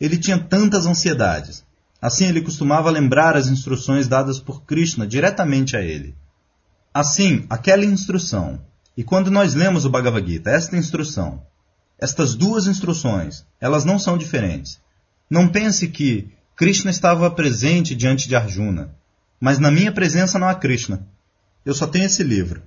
ele 0.00 0.16
tinha 0.16 0.38
tantas 0.38 0.86
ansiedades. 0.86 1.64
Assim 2.00 2.26
ele 2.26 2.40
costumava 2.40 2.90
lembrar 2.90 3.36
as 3.36 3.48
instruções 3.48 4.08
dadas 4.08 4.40
por 4.40 4.62
Krishna 4.62 5.06
diretamente 5.06 5.76
a 5.76 5.82
ele. 5.82 6.14
Assim, 6.92 7.44
aquela 7.50 7.84
instrução, 7.84 8.60
e 8.96 9.04
quando 9.04 9.30
nós 9.30 9.54
lemos 9.54 9.84
o 9.84 9.90
Bhagavad 9.90 10.26
Gita, 10.26 10.50
esta 10.50 10.76
instrução, 10.76 11.42
estas 11.98 12.34
duas 12.34 12.66
instruções, 12.66 13.44
elas 13.60 13.84
não 13.84 13.98
são 13.98 14.16
diferentes. 14.16 14.80
Não 15.28 15.46
pense 15.46 15.88
que 15.88 16.32
Krishna 16.56 16.90
estava 16.90 17.30
presente 17.30 17.94
diante 17.94 18.26
de 18.26 18.34
Arjuna, 18.34 18.94
mas 19.38 19.58
na 19.58 19.70
minha 19.70 19.92
presença 19.92 20.38
não 20.38 20.48
há 20.48 20.54
Krishna. 20.54 21.06
Eu 21.64 21.74
só 21.74 21.86
tenho 21.86 22.06
esse 22.06 22.22
livro. 22.22 22.62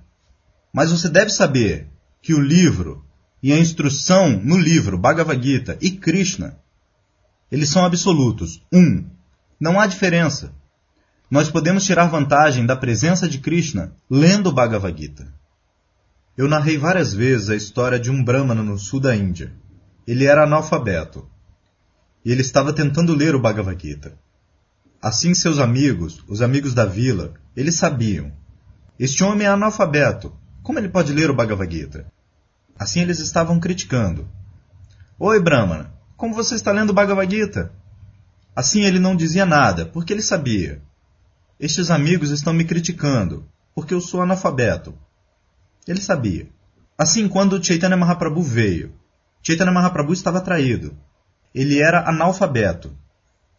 Mas 0.72 0.90
você 0.90 1.08
deve 1.08 1.30
saber 1.30 1.88
que 2.22 2.32
o 2.32 2.40
livro 2.40 3.04
e 3.44 3.52
a 3.52 3.58
instrução 3.58 4.40
no 4.42 4.56
livro 4.56 4.96
Bhagavad 4.96 5.46
Gita 5.46 5.76
e 5.78 5.90
Krishna, 5.90 6.58
eles 7.52 7.68
são 7.68 7.84
absolutos. 7.84 8.62
Um, 8.72 9.04
não 9.60 9.78
há 9.78 9.86
diferença. 9.86 10.54
Nós 11.30 11.50
podemos 11.50 11.84
tirar 11.84 12.06
vantagem 12.06 12.64
da 12.64 12.74
presença 12.74 13.28
de 13.28 13.40
Krishna 13.40 13.94
lendo 14.08 14.46
o 14.46 14.52
Bhagavad 14.52 14.98
Gita. 14.98 15.30
Eu 16.38 16.48
narrei 16.48 16.78
várias 16.78 17.12
vezes 17.12 17.50
a 17.50 17.54
história 17.54 18.00
de 18.00 18.10
um 18.10 18.24
Brahmana 18.24 18.62
no 18.62 18.78
sul 18.78 18.98
da 18.98 19.14
Índia. 19.14 19.52
Ele 20.06 20.24
era 20.24 20.44
analfabeto 20.44 21.28
e 22.24 22.32
ele 22.32 22.40
estava 22.40 22.72
tentando 22.72 23.14
ler 23.14 23.34
o 23.34 23.42
Bhagavad 23.42 23.78
Gita. 23.78 24.18
Assim 25.02 25.34
seus 25.34 25.58
amigos, 25.58 26.24
os 26.28 26.40
amigos 26.40 26.72
da 26.72 26.86
vila, 26.86 27.34
eles 27.54 27.74
sabiam. 27.74 28.32
Este 28.98 29.22
homem 29.22 29.46
é 29.46 29.50
analfabeto. 29.50 30.34
Como 30.62 30.78
ele 30.78 30.88
pode 30.88 31.12
ler 31.12 31.30
o 31.30 31.36
Bhagavad 31.36 31.70
Gita? 31.70 32.13
Assim 32.78 33.00
eles 33.00 33.18
estavam 33.18 33.60
criticando. 33.60 34.28
Oi, 35.18 35.40
Brahmana, 35.40 35.92
como 36.16 36.34
você 36.34 36.54
está 36.54 36.72
lendo 36.72 36.92
Bhagavad 36.92 37.30
Gita? 37.34 37.72
Assim 38.54 38.82
ele 38.84 38.98
não 38.98 39.16
dizia 39.16 39.46
nada, 39.46 39.86
porque 39.86 40.12
ele 40.12 40.22
sabia. 40.22 40.82
Estes 41.58 41.90
amigos 41.90 42.30
estão 42.30 42.52
me 42.52 42.64
criticando, 42.64 43.48
porque 43.74 43.94
eu 43.94 44.00
sou 44.00 44.22
analfabeto. 44.22 44.94
Ele 45.86 46.00
sabia. 46.00 46.48
Assim, 46.96 47.28
quando 47.28 47.62
Chaitanya 47.64 47.96
Mahaprabhu 47.96 48.42
veio, 48.42 48.94
Chaitanya 49.42 49.72
Mahaprabhu 49.72 50.12
estava 50.12 50.40
traído 50.40 50.96
ele 51.54 51.80
era 51.80 52.08
analfabeto. 52.08 52.92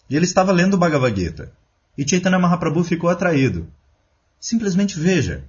E 0.09 0.15
ele 0.15 0.25
estava 0.25 0.51
lendo 0.51 0.77
Bhagavad 0.77 1.17
Gita. 1.17 1.53
E 1.97 2.07
Chaitanya 2.07 2.37
Mahaprabhu 2.37 2.83
ficou 2.83 3.09
atraído. 3.09 3.71
Simplesmente 4.37 4.99
veja. 4.99 5.47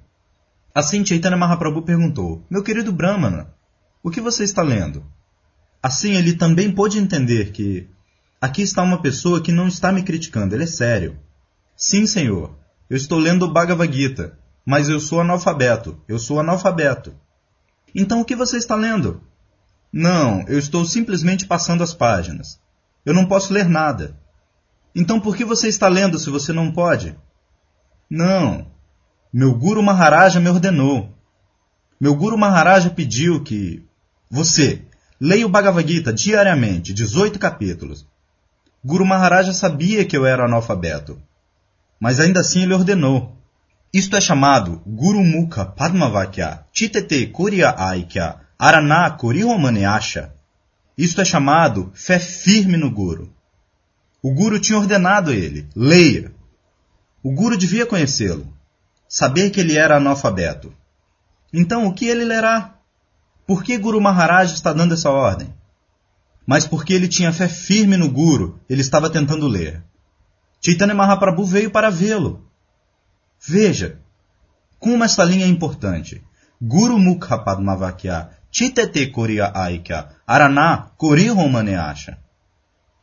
Assim 0.72 1.04
Chaitanya 1.04 1.36
Mahaprabhu 1.36 1.82
perguntou: 1.82 2.46
Meu 2.48 2.62
querido 2.62 2.92
Brahmana, 2.92 3.52
o 4.06 4.10
que 4.10 4.20
você 4.20 4.44
está 4.44 4.62
lendo? 4.62 5.04
Assim 5.82 6.12
ele 6.12 6.36
também 6.36 6.70
pôde 6.70 6.96
entender 6.96 7.50
que 7.50 7.90
aqui 8.40 8.62
está 8.62 8.80
uma 8.80 9.02
pessoa 9.02 9.42
que 9.42 9.50
não 9.50 9.66
está 9.66 9.90
me 9.90 10.04
criticando, 10.04 10.54
ele 10.54 10.62
é 10.62 10.68
sério. 10.68 11.18
Sim, 11.76 12.06
senhor, 12.06 12.56
eu 12.88 12.96
estou 12.96 13.18
lendo 13.18 13.44
o 13.46 13.52
Bhagavad 13.52 13.92
Gita, 13.92 14.38
mas 14.64 14.88
eu 14.88 15.00
sou 15.00 15.20
analfabeto, 15.20 16.00
eu 16.06 16.20
sou 16.20 16.38
analfabeto. 16.38 17.16
Então 17.92 18.20
o 18.20 18.24
que 18.24 18.36
você 18.36 18.58
está 18.58 18.76
lendo? 18.76 19.20
Não, 19.92 20.44
eu 20.46 20.56
estou 20.56 20.84
simplesmente 20.84 21.44
passando 21.44 21.82
as 21.82 21.92
páginas. 21.92 22.60
Eu 23.04 23.12
não 23.12 23.26
posso 23.26 23.52
ler 23.52 23.68
nada. 23.68 24.16
Então 24.94 25.18
por 25.18 25.36
que 25.36 25.44
você 25.44 25.66
está 25.66 25.88
lendo 25.88 26.16
se 26.16 26.30
você 26.30 26.52
não 26.52 26.70
pode? 26.70 27.18
Não. 28.08 28.70
Meu 29.32 29.52
Guru 29.52 29.82
Maharaja 29.82 30.38
me 30.38 30.48
ordenou. 30.48 31.12
Meu 32.00 32.14
Guru 32.14 32.38
Maharaja 32.38 32.88
pediu 32.88 33.42
que 33.42 33.84
você 34.30 34.82
Leia 35.18 35.46
o 35.46 35.48
Bhagavad 35.48 35.90
Gita 35.90 36.12
diariamente, 36.12 36.92
18 36.92 37.38
capítulos. 37.38 38.06
Guru 38.84 39.06
Maharaja 39.06 39.54
sabia 39.54 40.04
que 40.04 40.14
eu 40.14 40.26
era 40.26 40.44
analfabeto, 40.44 41.18
mas 41.98 42.20
ainda 42.20 42.40
assim 42.40 42.62
ele 42.62 42.74
ordenou. 42.74 43.34
Isto 43.94 44.14
é 44.14 44.20
chamado 44.20 44.82
Guru 44.86 45.24
Mukha 45.24 45.64
Padmavakya 45.64 46.64
Chitete 46.70 47.28
Kuriya 47.28 47.74
Aikya 47.78 48.36
Arana 48.58 49.10
Kurihomaneasha. 49.12 50.34
Isto 50.98 51.22
é 51.22 51.24
chamado 51.24 51.90
fé 51.94 52.18
firme 52.18 52.76
no 52.76 52.90
Guru. 52.90 53.32
O 54.22 54.34
Guru 54.34 54.60
tinha 54.60 54.78
ordenado 54.78 55.32
ele, 55.32 55.66
leia. 55.74 56.30
O 57.22 57.32
Guru 57.32 57.56
devia 57.56 57.86
conhecê-lo, 57.86 58.46
saber 59.08 59.48
que 59.48 59.60
ele 59.60 59.78
era 59.78 59.96
analfabeto. 59.96 60.74
Então, 61.50 61.86
o 61.86 61.94
que 61.94 62.04
ele 62.04 62.24
lerá? 62.24 62.75
Por 63.46 63.62
que 63.62 63.78
Guru 63.78 64.00
Maharaj 64.00 64.52
está 64.52 64.72
dando 64.72 64.94
essa 64.94 65.10
ordem? 65.10 65.54
Mas 66.46 66.66
porque 66.66 66.92
ele 66.92 67.08
tinha 67.08 67.32
fé 67.32 67.48
firme 67.48 67.96
no 67.96 68.10
Guru, 68.10 68.60
ele 68.68 68.80
estava 68.80 69.10
tentando 69.10 69.46
ler. 69.46 69.82
Chaitanya 70.64 70.94
Mahaprabhu 70.94 71.44
veio 71.44 71.70
para 71.70 71.90
vê-lo. 71.90 72.48
Veja, 73.40 74.00
como 74.78 75.04
esta 75.04 75.24
linha 75.24 75.44
é 75.44 75.48
importante. 75.48 76.22
Guru 76.60 76.98
Mukha 76.98 77.38
Padmavakya 77.38 78.30
Chitete 78.50 79.08
Korea 79.08 79.52
Aikya 79.54 80.08
Arana 80.26 80.90
Kori 80.96 81.28
Romaneasha. 81.28 82.18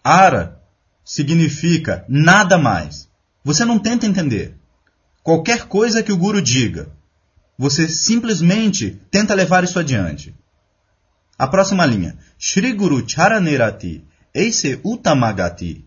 Ara 0.03 0.59
significa 1.05 2.05
nada 2.09 2.57
mais. 2.57 3.09
Você 3.43 3.63
não 3.63 3.79
tenta 3.79 4.05
entender. 4.05 4.57
Qualquer 5.21 5.67
coisa 5.67 6.03
que 6.03 6.11
o 6.11 6.17
Guru 6.17 6.41
diga, 6.41 6.91
você 7.57 7.87
simplesmente 7.87 8.99
tenta 9.11 9.33
levar 9.33 9.63
isso 9.63 9.79
adiante. 9.79 10.35
A 11.37 11.47
próxima 11.47 11.85
linha. 11.85 12.17
Shri 12.37 12.73
Guru 12.73 13.07
Charanerati 13.07 14.03
Eise 14.33 14.79
Utamagati. 14.83 15.85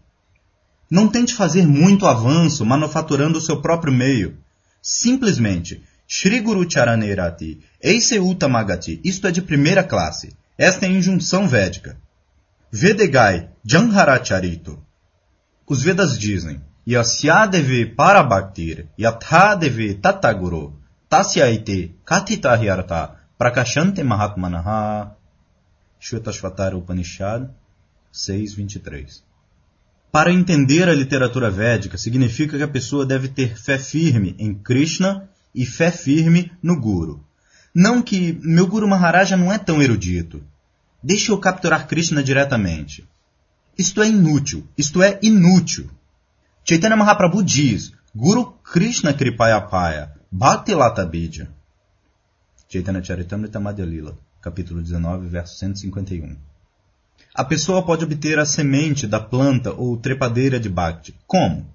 Não 0.90 1.08
tente 1.08 1.34
fazer 1.34 1.66
muito 1.66 2.06
avanço 2.06 2.64
manufaturando 2.64 3.38
o 3.38 3.40
seu 3.40 3.60
próprio 3.60 3.92
meio. 3.92 4.38
Simplesmente, 4.80 5.82
Shri 6.06 6.40
Guru 6.40 6.70
Charanerati 6.70 7.60
Eise 7.80 8.18
Utamagati. 8.18 9.00
Isto 9.04 9.26
é 9.26 9.30
de 9.30 9.42
primeira 9.42 9.82
classe. 9.82 10.36
Esta 10.56 10.86
é 10.86 10.88
a 10.88 10.92
injunção 10.92 11.48
védica. 11.48 11.98
Vedegai 12.70 13.50
Janharacharito. 13.64 14.78
Os 15.66 15.82
Vedas 15.82 16.16
dizem, 16.16 16.60
Yasyadeve 16.88 17.86
Parabhaktir 17.86 18.86
Yathadeve 18.98 19.94
Tataguru 19.94 20.85
Tasyaite 21.08 21.94
Katita 22.04 22.56
Hyarta 22.56 23.14
Prakashante 23.38 24.02
Mahatmanaha 24.02 25.14
Shvetashvatara 26.00 26.76
Upanishad 26.76 27.48
6.23 28.12 29.22
Para 30.10 30.32
entender 30.32 30.88
a 30.88 30.94
literatura 30.94 31.48
védica, 31.48 31.96
significa 31.96 32.56
que 32.56 32.62
a 32.64 32.68
pessoa 32.68 33.06
deve 33.06 33.28
ter 33.28 33.56
fé 33.56 33.78
firme 33.78 34.34
em 34.36 34.52
Krishna 34.52 35.28
e 35.54 35.64
fé 35.64 35.92
firme 35.92 36.50
no 36.60 36.80
Guru. 36.80 37.24
Não 37.72 38.02
que 38.02 38.36
meu 38.42 38.66
Guru 38.66 38.88
Maharaja 38.88 39.36
não 39.36 39.52
é 39.52 39.58
tão 39.58 39.80
erudito. 39.80 40.42
Deixe 41.00 41.30
eu 41.30 41.38
capturar 41.38 41.86
Krishna 41.86 42.20
diretamente. 42.20 43.06
Isto 43.78 44.02
é 44.02 44.08
inútil. 44.08 44.66
Isto 44.76 45.04
é 45.04 45.20
inútil. 45.22 45.88
Chaitanya 46.64 46.96
Mahaprabhu 46.96 47.44
diz, 47.44 47.92
Guru 48.12 48.58
Krishna 48.64 49.12
Kripayapaya, 49.12 50.15
Bhakti 50.30 50.74
Lata 50.74 51.06
Bidya. 51.06 51.48
Chaitanya 52.68 53.00
Charitamrita 53.00 53.60
Madhya 53.60 53.86
Lila, 53.86 54.18
capítulo 54.42 54.82
19, 54.82 55.28
verso 55.28 55.56
151. 55.56 56.36
A 57.32 57.44
pessoa 57.44 57.84
pode 57.84 58.04
obter 58.04 58.36
a 58.40 58.44
semente 58.44 59.06
da 59.06 59.20
planta 59.20 59.72
ou 59.72 59.96
trepadeira 59.96 60.58
de 60.58 60.68
Bhakti. 60.68 61.14
Como? 61.28 61.72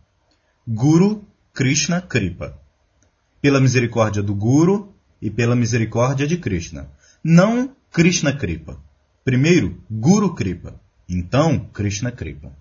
Guru 0.67 1.25
Krishna 1.53 2.01
Kripa. 2.01 2.59
Pela 3.41 3.61
misericórdia 3.61 4.21
do 4.21 4.35
Guru 4.35 4.93
e 5.21 5.29
pela 5.29 5.55
misericórdia 5.55 6.27
de 6.27 6.37
Krishna. 6.37 6.89
Não 7.23 7.73
Krishna 7.89 8.33
Kripa. 8.33 8.77
Primeiro, 9.23 9.81
Guru 9.89 10.35
Kripa. 10.35 10.75
Então, 11.07 11.69
Krishna 11.71 12.11
Kripa. 12.11 12.51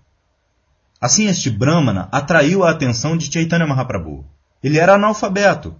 Assim, 1.01 1.25
este 1.25 1.49
Brahmana 1.49 2.07
atraiu 2.13 2.63
a 2.63 2.71
atenção 2.71 3.17
de 3.17 3.29
Chaitanya 3.29 3.67
Mahaprabhu. 3.67 4.25
Ele 4.63 4.77
era 4.77 4.95
analfabeto, 4.95 5.75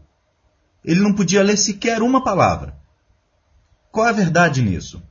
ele 0.84 1.00
não 1.00 1.14
podia 1.14 1.44
ler 1.44 1.58
sequer 1.58 2.02
uma 2.02 2.24
palavra. 2.24 2.76
Qual 3.92 4.08
é 4.08 4.10
a 4.10 4.14
verdade 4.14 4.62
nisso? 4.62 5.02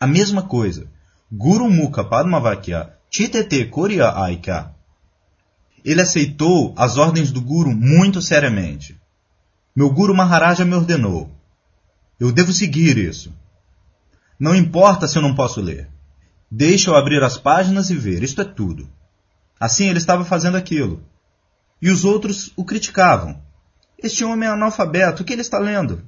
A 0.00 0.06
mesma 0.06 0.42
coisa. 0.42 0.88
Guru 1.30 1.70
Mukha 1.70 2.04
Padmavakya 2.04 2.92
Chitete 3.10 3.66
Korea 3.66 4.10
Aikya. 4.10 4.74
Ele 5.84 6.00
aceitou 6.00 6.74
as 6.76 6.96
ordens 6.96 7.30
do 7.30 7.40
Guru 7.40 7.70
muito 7.70 8.20
seriamente. 8.20 9.00
Meu 9.76 9.90
Guru 9.90 10.14
Maharaja 10.14 10.64
me 10.64 10.74
ordenou. 10.74 11.30
Eu 12.18 12.32
devo 12.32 12.52
seguir 12.52 12.96
isso. 12.96 13.32
Não 14.38 14.54
importa 14.54 15.06
se 15.06 15.16
eu 15.16 15.22
não 15.22 15.34
posso 15.34 15.60
ler. 15.60 15.88
Deixa 16.50 16.90
eu 16.90 16.96
abrir 16.96 17.22
as 17.22 17.36
páginas 17.36 17.90
e 17.90 17.96
ver. 17.96 18.22
Isto 18.22 18.40
é 18.40 18.44
tudo. 18.44 18.88
Assim 19.60 19.88
ele 19.88 19.98
estava 19.98 20.24
fazendo 20.24 20.56
aquilo. 20.56 21.02
E 21.84 21.90
os 21.90 22.02
outros 22.02 22.50
o 22.56 22.64
criticavam. 22.64 23.42
Este 24.02 24.24
homem 24.24 24.48
é 24.48 24.52
analfabeto, 24.52 25.20
o 25.20 25.24
que 25.24 25.34
ele 25.34 25.42
está 25.42 25.58
lendo? 25.58 26.02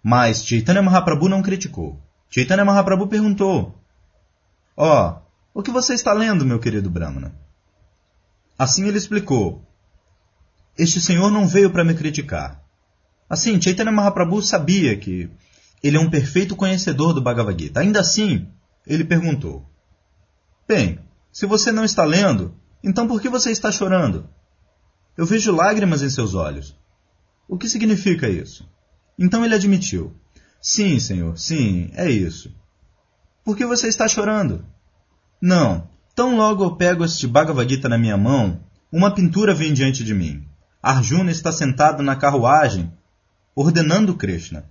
Mas 0.00 0.46
Chaitanya 0.46 0.80
Mahaprabhu 0.80 1.28
não 1.28 1.42
criticou. 1.42 2.00
Chaitanya 2.30 2.64
Mahaprabhu 2.64 3.08
perguntou: 3.08 3.76
Ó, 4.76 5.10
oh, 5.10 5.58
o 5.58 5.60
que 5.64 5.72
você 5.72 5.92
está 5.92 6.12
lendo, 6.12 6.46
meu 6.46 6.60
querido 6.60 6.88
Brahmana? 6.88 7.34
Assim 8.56 8.86
ele 8.86 8.96
explicou: 8.96 9.60
Este 10.78 11.00
senhor 11.00 11.32
não 11.32 11.48
veio 11.48 11.72
para 11.72 11.82
me 11.82 11.92
criticar. 11.92 12.62
Assim, 13.28 13.60
Chaitanya 13.60 13.90
Mahaprabhu 13.90 14.40
sabia 14.40 14.96
que 14.96 15.28
ele 15.82 15.96
é 15.96 16.00
um 16.00 16.08
perfeito 16.08 16.54
conhecedor 16.54 17.12
do 17.12 17.20
Bhagavad 17.20 17.60
Gita. 17.60 17.80
Ainda 17.80 17.98
assim, 17.98 18.46
ele 18.86 19.04
perguntou: 19.04 19.68
Bem, 20.68 21.00
se 21.32 21.44
você 21.44 21.72
não 21.72 21.84
está 21.84 22.04
lendo, 22.04 22.54
então 22.84 23.08
por 23.08 23.20
que 23.20 23.28
você 23.28 23.50
está 23.50 23.72
chorando? 23.72 24.28
Eu 25.16 25.24
vejo 25.24 25.54
lágrimas 25.54 26.02
em 26.02 26.10
seus 26.10 26.34
olhos. 26.34 26.76
O 27.48 27.56
que 27.56 27.68
significa 27.68 28.28
isso? 28.28 28.68
Então 29.18 29.44
ele 29.44 29.54
admitiu: 29.54 30.14
Sim, 30.60 30.98
senhor, 31.00 31.38
sim, 31.38 31.90
é 31.94 32.10
isso. 32.10 32.54
Por 33.44 33.56
que 33.56 33.64
você 33.64 33.88
está 33.88 34.08
chorando? 34.08 34.64
Não, 35.40 35.88
tão 36.14 36.36
logo 36.36 36.64
eu 36.64 36.76
pego 36.76 37.04
este 37.04 37.26
Bhagavad 37.26 37.72
Gita 37.72 37.88
na 37.88 37.96
minha 37.96 38.16
mão, 38.16 38.60
uma 38.90 39.14
pintura 39.14 39.54
vem 39.54 39.72
diante 39.72 40.02
de 40.02 40.12
mim. 40.12 40.46
Arjuna 40.82 41.30
está 41.30 41.52
sentado 41.52 42.02
na 42.02 42.16
carruagem, 42.16 42.92
ordenando 43.54 44.16
Krishna. 44.16 44.68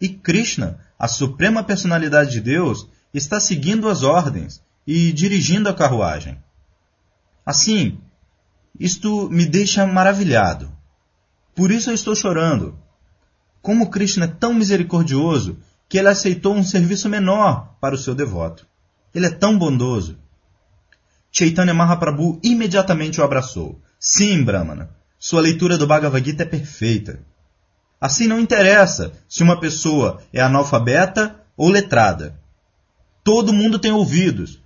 E 0.00 0.08
Krishna, 0.08 0.78
a 0.98 1.08
suprema 1.08 1.62
personalidade 1.62 2.30
de 2.30 2.40
Deus, 2.40 2.88
está 3.12 3.38
seguindo 3.40 3.88
as 3.88 4.02
ordens 4.02 4.62
e 4.86 5.12
dirigindo 5.12 5.68
a 5.68 5.74
carruagem. 5.74 6.38
Assim, 7.44 7.98
isto 8.78 9.28
me 9.30 9.44
deixa 9.44 9.86
maravilhado. 9.86 10.72
Por 11.54 11.70
isso 11.70 11.90
eu 11.90 11.94
estou 11.94 12.14
chorando. 12.14 12.78
Como 13.60 13.90
Krishna 13.90 14.24
é 14.24 14.28
tão 14.28 14.54
misericordioso 14.54 15.58
que 15.88 15.98
ele 15.98 16.08
aceitou 16.08 16.54
um 16.54 16.64
serviço 16.64 17.08
menor 17.08 17.76
para 17.80 17.94
o 17.94 17.98
seu 17.98 18.14
devoto. 18.14 18.66
Ele 19.14 19.26
é 19.26 19.30
tão 19.30 19.58
bondoso. 19.58 20.18
Chaitanya 21.30 21.74
Mahaprabhu 21.74 22.40
imediatamente 22.42 23.20
o 23.20 23.24
abraçou. 23.24 23.78
Sim, 24.00 24.42
Brahmana, 24.42 24.90
sua 25.18 25.40
leitura 25.40 25.76
do 25.76 25.86
Bhagavad 25.86 26.24
Gita 26.24 26.44
é 26.44 26.46
perfeita. 26.46 27.20
Assim 28.00 28.26
não 28.26 28.40
interessa 28.40 29.12
se 29.28 29.42
uma 29.42 29.60
pessoa 29.60 30.22
é 30.32 30.40
analfabeta 30.40 31.40
ou 31.56 31.68
letrada. 31.68 32.40
Todo 33.22 33.52
mundo 33.52 33.78
tem 33.78 33.92
ouvidos. 33.92 34.61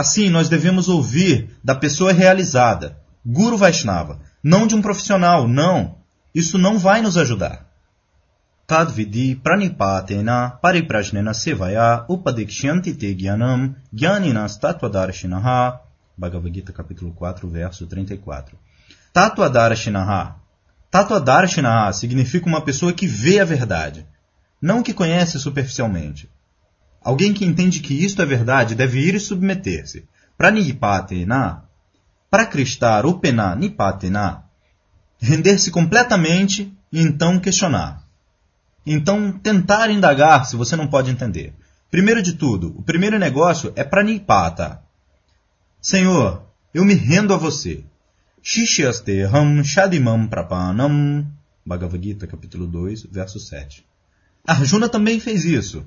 Assim, 0.00 0.30
nós 0.30 0.48
devemos 0.48 0.88
ouvir 0.88 1.54
da 1.62 1.74
pessoa 1.74 2.10
realizada, 2.10 2.96
Guru 3.22 3.58
Vaishnava, 3.58 4.18
não 4.42 4.66
de 4.66 4.74
um 4.74 4.80
profissional, 4.80 5.46
não. 5.46 5.98
Isso 6.34 6.56
não 6.56 6.78
vai 6.78 7.02
nos 7.02 7.18
ajudar. 7.18 7.66
Tadvidi 8.66 9.34
pranipatena 9.34 10.52
pariprajnena 10.62 11.34
sevaya 11.34 12.06
upadikshanti 12.08 12.94
te 12.94 13.14
gyanam 13.14 13.74
gyaninas 13.92 14.56
tatvadarshinaha 14.56 15.80
Bhagavad 16.16 16.54
Gita 16.54 16.72
capítulo 16.72 17.12
4, 17.12 17.46
verso 17.50 17.86
34. 17.86 18.56
Tatvadarshinaha. 19.12 20.36
Tatvadarshinaha 20.90 21.92
significa 21.92 22.46
uma 22.46 22.62
pessoa 22.62 22.94
que 22.94 23.06
vê 23.06 23.38
a 23.38 23.44
verdade, 23.44 24.06
não 24.62 24.82
que 24.82 24.94
conhece 24.94 25.38
superficialmente. 25.38 26.26
Alguém 27.02 27.32
que 27.32 27.44
entende 27.44 27.80
que 27.80 27.94
isto 27.94 28.20
é 28.20 28.26
verdade 28.26 28.74
deve 28.74 29.00
ir 29.00 29.14
e 29.14 29.20
submeter-se. 29.20 30.04
Pranipatena 30.36 31.64
prakristar 32.30 33.04
upena 33.04 33.56
nipatena, 33.56 34.44
render-se 35.20 35.70
completamente 35.70 36.72
e 36.92 37.00
então 37.00 37.40
questionar. 37.40 38.04
Então 38.86 39.32
tentar 39.32 39.90
indagar 39.90 40.46
se 40.46 40.56
você 40.56 40.76
não 40.76 40.86
pode 40.86 41.10
entender. 41.10 41.52
Primeiro 41.90 42.22
de 42.22 42.34
tudo, 42.34 42.72
o 42.78 42.82
primeiro 42.82 43.18
negócio 43.18 43.72
é 43.74 43.82
pranipata. 43.82 44.80
Senhor, 45.82 46.46
eu 46.72 46.84
me 46.84 46.94
rendo 46.94 47.34
a 47.34 47.36
você. 47.36 47.84
Shishyasteham 48.42 49.64
Shadimam 49.64 50.28
Prapanam. 50.28 51.26
Bhagavad 51.66 52.02
Gita, 52.02 52.26
capítulo 52.26 52.66
2, 52.66 53.04
verso 53.10 53.40
7. 53.40 53.84
Arjuna 54.46 54.88
também 54.88 55.18
fez 55.18 55.44
isso. 55.44 55.84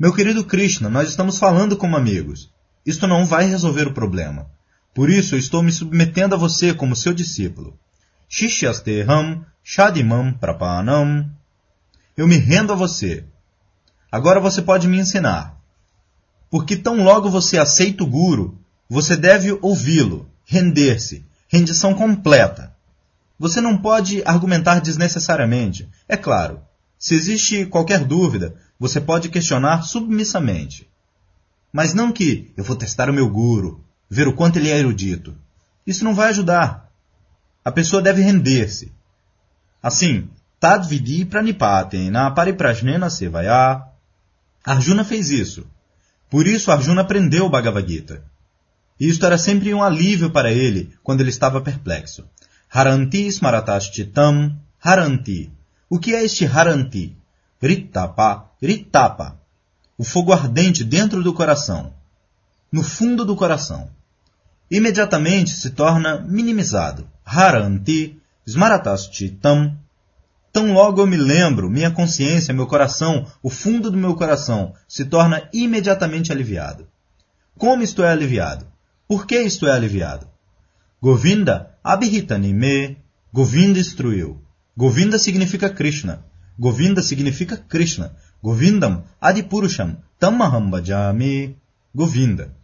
Meu 0.00 0.14
querido 0.14 0.42
Krishna, 0.46 0.88
nós 0.88 1.10
estamos 1.10 1.38
falando 1.38 1.76
como 1.76 1.94
amigos. 1.94 2.50
Isto 2.86 3.06
não 3.06 3.26
vai 3.26 3.44
resolver 3.44 3.86
o 3.86 3.92
problema. 3.92 4.50
Por 4.94 5.10
isso 5.10 5.34
eu 5.34 5.38
estou 5.38 5.62
me 5.62 5.70
submetendo 5.70 6.34
a 6.34 6.38
você 6.38 6.72
como 6.72 6.96
seu 6.96 7.12
discípulo. 7.12 7.78
Shishyasteham 8.26 9.44
Shadimam 9.62 10.32
Prapanam. 10.32 11.30
Eu 12.16 12.26
me 12.26 12.38
rendo 12.38 12.72
a 12.72 12.76
você. 12.76 13.26
Agora 14.10 14.40
você 14.40 14.62
pode 14.62 14.88
me 14.88 14.98
ensinar. 14.98 15.60
Porque 16.48 16.76
tão 16.76 17.04
logo 17.04 17.28
você 17.28 17.58
aceita 17.58 18.02
o 18.02 18.06
Guru, 18.06 18.58
você 18.88 19.18
deve 19.18 19.52
ouvi-lo, 19.60 20.30
render-se, 20.46 21.26
rendição 21.46 21.92
completa. 21.92 22.74
Você 23.38 23.60
não 23.60 23.76
pode 23.76 24.22
argumentar 24.24 24.80
desnecessariamente. 24.80 25.86
É 26.08 26.16
claro, 26.16 26.62
se 26.98 27.14
existe 27.14 27.66
qualquer 27.66 28.04
dúvida, 28.04 28.56
você 28.80 28.98
pode 28.98 29.28
questionar 29.28 29.82
submissamente. 29.82 30.88
Mas 31.70 31.92
não 31.92 32.10
que 32.10 32.50
eu 32.56 32.64
vou 32.64 32.74
testar 32.74 33.10
o 33.10 33.12
meu 33.12 33.28
guru, 33.28 33.84
ver 34.08 34.26
o 34.26 34.34
quanto 34.34 34.58
ele 34.58 34.70
é 34.70 34.78
erudito. 34.78 35.36
Isso 35.86 36.02
não 36.02 36.14
vai 36.14 36.30
ajudar. 36.30 36.90
A 37.62 37.70
pessoa 37.70 38.00
deve 38.00 38.22
render-se. 38.22 38.90
Assim, 39.82 40.28
Tadvidi 40.58 41.26
pranipate 41.26 42.10
na 42.10 42.30
pariprajnena 42.30 43.10
sevaya. 43.10 43.82
Arjuna 44.64 45.04
fez 45.04 45.28
isso. 45.28 45.66
Por 46.30 46.46
isso 46.46 46.70
Arjuna 46.70 47.02
aprendeu 47.02 47.44
o 47.44 47.50
Bhagavad 47.50 47.86
Gita. 47.86 48.24
Isto 48.98 49.26
era 49.26 49.36
sempre 49.36 49.74
um 49.74 49.82
alívio 49.82 50.30
para 50.30 50.52
ele 50.52 50.92
quando 51.02 51.20
ele 51.20 51.30
estava 51.30 51.60
perplexo. 51.60 52.24
Haranti 52.72 53.26
smaratashchitam 53.26 54.58
haranti. 54.82 55.52
O 55.88 55.98
que 55.98 56.14
é 56.14 56.24
este 56.24 56.46
haranti? 56.46 57.19
Ritapa, 57.62 58.50
ritapa. 58.62 59.38
O 59.98 60.04
fogo 60.04 60.32
ardente 60.32 60.82
dentro 60.82 61.22
do 61.22 61.34
coração. 61.34 61.92
No 62.72 62.82
fundo 62.82 63.24
do 63.24 63.36
coração. 63.36 63.90
Imediatamente 64.70 65.50
se 65.50 65.70
torna 65.70 66.20
minimizado. 66.20 67.06
Haranti 67.24 68.18
smaratashchitam. 68.46 69.76
Tão 70.52 70.72
logo 70.72 71.02
eu 71.02 71.06
me 71.06 71.16
lembro, 71.16 71.68
minha 71.68 71.90
consciência, 71.90 72.54
meu 72.54 72.66
coração, 72.66 73.26
o 73.42 73.50
fundo 73.50 73.90
do 73.90 73.96
meu 73.96 74.14
coração, 74.14 74.74
se 74.88 75.04
torna 75.04 75.48
imediatamente 75.52 76.32
aliviado. 76.32 76.88
Como 77.58 77.82
isto 77.82 78.02
é 78.02 78.10
aliviado? 78.10 78.66
Por 79.06 79.26
que 79.26 79.38
isto 79.38 79.66
é 79.66 79.72
aliviado? 79.72 80.26
Govinda 81.00 81.76
abhitanime, 81.84 82.96
Govinda 83.32 83.78
instruiu. 83.78 84.42
Govinda 84.76 85.18
significa 85.18 85.68
Krishna. 85.68 86.24
Govinda 86.60 87.02
significa 87.02 87.56
Krishna. 87.56 88.14
Govindam 88.42 89.02
Adipurusham 89.18 89.96
Tamaham 90.18 90.70
Bhajami. 90.70 91.56
Govinda. 91.94 92.54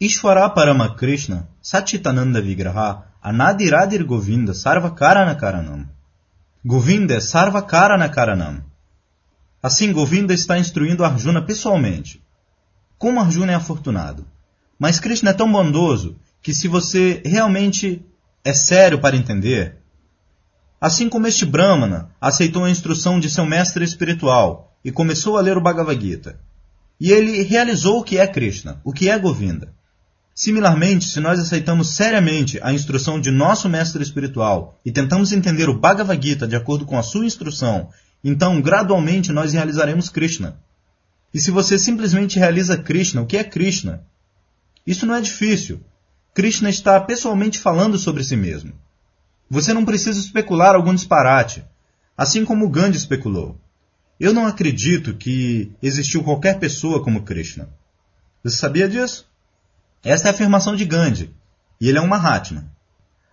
Ishvara 0.00 0.48
Parama 0.54 0.94
Krishna 0.96 1.48
Satchitananda 1.60 2.40
Vigraha 2.40 3.02
Anadiradir 3.20 4.04
Govinda 4.04 4.54
Sarvakarana 4.54 5.34
Karanam. 5.34 5.88
Govinda 6.64 7.14
é 7.14 7.20
Sarvakarana 7.20 8.08
Karanam. 8.08 8.62
Assim, 9.60 9.92
Govinda 9.92 10.32
está 10.32 10.56
instruindo 10.56 11.04
Arjuna 11.04 11.42
pessoalmente. 11.42 12.22
Como 12.96 13.18
Arjuna 13.18 13.50
é 13.50 13.54
afortunado. 13.56 14.24
Mas 14.78 15.00
Krishna 15.00 15.30
é 15.30 15.32
tão 15.32 15.50
bondoso 15.50 16.16
que 16.40 16.54
se 16.54 16.68
você 16.68 17.20
realmente 17.26 18.00
é 18.44 18.54
sério 18.54 19.00
para 19.00 19.16
entender, 19.16 19.77
assim 20.80 21.08
como 21.08 21.26
este 21.26 21.44
Brahmana 21.44 22.10
aceitou 22.20 22.64
a 22.64 22.70
instrução 22.70 23.18
de 23.18 23.28
seu 23.28 23.44
mestre 23.44 23.84
espiritual 23.84 24.76
e 24.84 24.92
começou 24.92 25.36
a 25.36 25.40
ler 25.40 25.56
o 25.56 25.60
Bhagavad 25.60 26.00
Gita, 26.00 26.38
e 27.00 27.12
ele 27.12 27.42
realizou 27.42 28.00
o 28.00 28.04
que 28.04 28.18
é 28.18 28.26
Krishna, 28.26 28.80
o 28.84 28.92
que 28.92 29.08
é 29.08 29.18
Govinda. 29.18 29.72
Similarmente, 30.34 31.06
se 31.06 31.18
nós 31.18 31.40
aceitamos 31.40 31.90
seriamente 31.90 32.60
a 32.62 32.72
instrução 32.72 33.20
de 33.20 33.30
nosso 33.30 33.68
mestre 33.68 34.02
espiritual 34.02 34.78
e 34.84 34.92
tentamos 34.92 35.32
entender 35.32 35.68
o 35.68 35.78
Bhagavad 35.78 36.24
Gita 36.24 36.46
de 36.46 36.54
acordo 36.54 36.86
com 36.86 36.96
a 36.96 37.02
sua 37.02 37.26
instrução, 37.26 37.88
então 38.22 38.60
gradualmente 38.60 39.32
nós 39.32 39.52
realizaremos 39.52 40.08
Krishna. 40.08 40.60
E 41.34 41.40
se 41.40 41.50
você 41.50 41.76
simplesmente 41.76 42.38
realiza 42.38 42.78
Krishna, 42.78 43.22
o 43.22 43.26
que 43.26 43.36
é 43.36 43.44
Krishna? 43.44 44.04
Isso 44.86 45.04
não 45.06 45.14
é 45.14 45.20
difícil. 45.20 45.80
Krishna 46.34 46.70
está 46.70 47.00
pessoalmente 47.00 47.58
falando 47.58 47.98
sobre 47.98 48.22
si 48.22 48.36
mesmo. 48.36 48.72
Você 49.50 49.72
não 49.72 49.84
precisa 49.84 50.20
especular 50.20 50.74
algum 50.74 50.94
disparate, 50.94 51.64
assim 52.16 52.44
como 52.44 52.68
Gandhi 52.68 52.98
especulou. 52.98 53.58
Eu 54.20 54.34
não 54.34 54.46
acredito 54.46 55.14
que 55.14 55.72
existiu 55.82 56.22
qualquer 56.22 56.58
pessoa 56.58 57.02
como 57.02 57.22
Krishna. 57.22 57.68
Você 58.42 58.56
sabia 58.56 58.88
disso? 58.88 59.26
Esta 60.04 60.28
é 60.28 60.30
a 60.30 60.34
afirmação 60.34 60.76
de 60.76 60.84
Gandhi, 60.84 61.34
e 61.80 61.88
ele 61.88 61.98
é 61.98 62.00
um 62.00 62.06
Mahatma. 62.06 62.70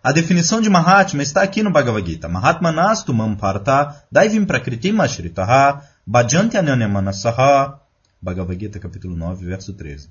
A 0.06 0.12
definição 0.12 0.62
de 0.62 0.69
Mahatma 0.69 1.23
está 1.23 1.41
aqui 1.41 1.63
no 1.63 1.71
Bhagavad 1.71 2.08
Gita. 2.08 2.30
Mahatma 2.30 2.71
nastu 2.71 3.12
mamparta 3.12 4.04
daivim 4.12 4.45
prakritim 4.45 4.99
ashritaha 4.99 5.82
bhajanti 6.06 6.58
ananyamanasaha. 6.58 7.80
Bhagavad 8.21 8.60
Gita, 8.60 8.80
capítulo 8.80 9.15
9, 9.15 9.43
verso 9.45 9.73
13. 9.73 10.10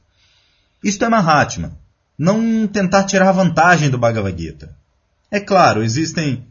Isto 0.83 1.05
é 1.05 1.09
Mahatma. 1.09 1.79
Não 2.19 2.67
tentar 2.67 3.05
tirar 3.05 3.31
vantagem 3.31 3.89
do 3.89 3.97
Bhagavad 3.97 4.37
Gita. 4.37 4.77
É 5.35 5.41
claro, 5.41 5.83
existem. 5.83 6.47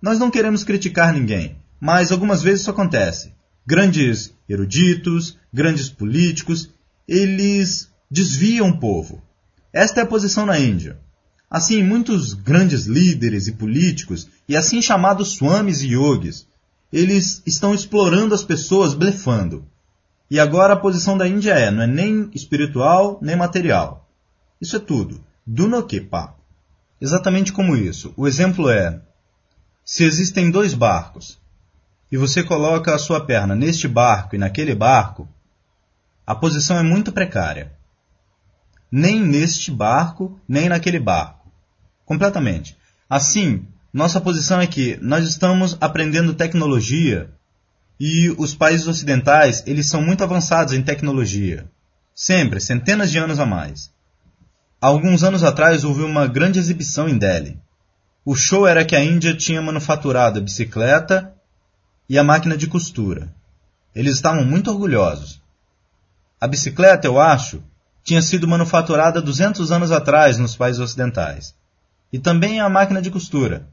Nós 0.00 0.18
não 0.18 0.30
queremos 0.30 0.62
criticar 0.62 1.10
ninguém, 1.10 1.56
mas 1.80 2.12
algumas 2.12 2.42
vezes 2.42 2.60
isso 2.60 2.70
acontece. 2.70 3.32
Grandes 3.66 4.30
eruditos, 4.46 5.38
grandes 5.50 5.88
políticos, 5.88 6.68
eles 7.08 7.90
desviam 8.10 8.68
o 8.68 8.78
povo. 8.78 9.22
Esta 9.72 10.00
é 10.00 10.02
a 10.02 10.06
posição 10.06 10.44
na 10.44 10.58
Índia. 10.58 10.98
Assim, 11.50 11.82
muitos 11.82 12.34
grandes 12.34 12.84
líderes 12.84 13.46
e 13.46 13.52
políticos, 13.52 14.28
e 14.46 14.54
assim 14.54 14.82
chamados 14.82 15.38
swamis 15.38 15.80
e 15.80 15.94
yogis, 15.94 16.46
eles 16.92 17.42
estão 17.46 17.72
explorando 17.72 18.34
as 18.34 18.44
pessoas 18.44 18.92
blefando. 18.92 19.64
E 20.30 20.38
agora 20.38 20.74
a 20.74 20.78
posição 20.78 21.16
da 21.16 21.26
Índia 21.26 21.54
é, 21.54 21.70
não 21.70 21.84
é 21.84 21.86
nem 21.86 22.28
espiritual 22.34 23.18
nem 23.22 23.34
material. 23.34 24.06
Isso 24.60 24.76
é 24.76 24.78
tudo. 24.78 25.24
Dunokepa. 25.46 26.36
Exatamente 27.00 27.52
como 27.52 27.76
isso. 27.76 28.12
O 28.16 28.26
exemplo 28.26 28.70
é, 28.70 29.00
se 29.84 30.04
existem 30.04 30.50
dois 30.50 30.74
barcos, 30.74 31.38
e 32.10 32.16
você 32.16 32.42
coloca 32.42 32.94
a 32.94 32.98
sua 32.98 33.24
perna 33.24 33.54
neste 33.54 33.88
barco 33.88 34.34
e 34.34 34.38
naquele 34.38 34.74
barco, 34.74 35.28
a 36.26 36.34
posição 36.34 36.78
é 36.78 36.82
muito 36.82 37.12
precária. 37.12 37.72
Nem 38.90 39.20
neste 39.20 39.70
barco, 39.70 40.40
nem 40.48 40.68
naquele 40.68 40.98
barco. 40.98 41.50
Completamente. 42.04 42.76
Assim, 43.10 43.66
nossa 43.92 44.20
posição 44.20 44.60
é 44.60 44.66
que 44.66 44.98
nós 45.02 45.28
estamos 45.28 45.76
aprendendo 45.80 46.34
tecnologia 46.34 47.30
e 47.98 48.30
os 48.38 48.54
países 48.54 48.86
ocidentais, 48.86 49.62
eles 49.66 49.88
são 49.88 50.02
muito 50.02 50.22
avançados 50.22 50.74
em 50.74 50.82
tecnologia. 50.82 51.68
Sempre, 52.14 52.60
centenas 52.60 53.10
de 53.10 53.18
anos 53.18 53.38
a 53.38 53.46
mais. 53.46 53.90
Alguns 54.80 55.22
anos 55.22 55.42
atrás 55.42 55.84
houve 55.84 56.02
uma 56.02 56.26
grande 56.26 56.58
exibição 56.58 57.08
em 57.08 57.16
Delhi. 57.16 57.58
O 58.24 58.34
show 58.34 58.66
era 58.66 58.84
que 58.84 58.94
a 58.94 59.02
Índia 59.02 59.34
tinha 59.34 59.62
manufaturado 59.62 60.38
a 60.38 60.42
bicicleta 60.42 61.32
e 62.08 62.18
a 62.18 62.24
máquina 62.24 62.56
de 62.56 62.66
costura. 62.66 63.34
Eles 63.94 64.16
estavam 64.16 64.44
muito 64.44 64.70
orgulhosos. 64.70 65.40
A 66.38 66.46
bicicleta, 66.46 67.06
eu 67.06 67.18
acho, 67.18 67.62
tinha 68.04 68.20
sido 68.20 68.46
manufaturada 68.46 69.22
200 69.22 69.72
anos 69.72 69.90
atrás 69.90 70.38
nos 70.38 70.54
países 70.54 70.80
ocidentais. 70.80 71.54
E 72.12 72.18
também 72.18 72.60
a 72.60 72.68
máquina 72.68 73.00
de 73.00 73.10
costura. 73.10 73.66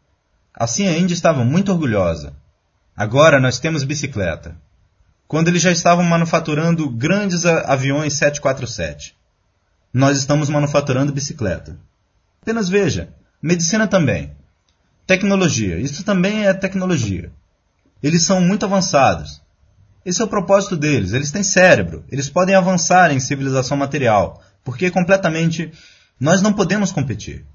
Assim 0.53 0.87
a 0.87 0.97
Índia 0.97 1.13
estava 1.13 1.43
muito 1.43 1.71
orgulhosa. 1.71 2.33
Agora 2.95 3.41
nós 3.41 3.59
temos 3.59 3.83
bicicleta. 3.83 4.55
Quando 5.27 5.49
eles 5.49 5.61
já 5.61 5.71
estavam 5.71 6.05
manufaturando 6.05 6.89
grandes 6.89 7.45
aviões 7.45 8.13
747. 8.13 9.15
Nós 9.93 10.17
estamos 10.17 10.49
manufaturando 10.49 11.13
bicicleta. 11.13 11.77
Apenas 12.41 12.67
veja, 12.67 13.13
medicina 13.41 13.87
também. 13.87 14.31
Tecnologia, 15.05 15.77
isso 15.79 16.03
também 16.03 16.47
é 16.47 16.53
tecnologia. 16.53 17.31
Eles 18.01 18.23
são 18.23 18.41
muito 18.41 18.65
avançados. 18.65 19.41
Esse 20.05 20.21
é 20.21 20.25
o 20.25 20.27
propósito 20.27 20.75
deles. 20.75 21.13
Eles 21.13 21.31
têm 21.31 21.43
cérebro. 21.43 22.03
Eles 22.09 22.29
podem 22.29 22.55
avançar 22.55 23.11
em 23.11 23.19
civilização 23.19 23.77
material, 23.77 24.41
porque 24.63 24.89
completamente 24.89 25.71
nós 26.19 26.41
não 26.41 26.53
podemos 26.53 26.91
competir. 26.91 27.45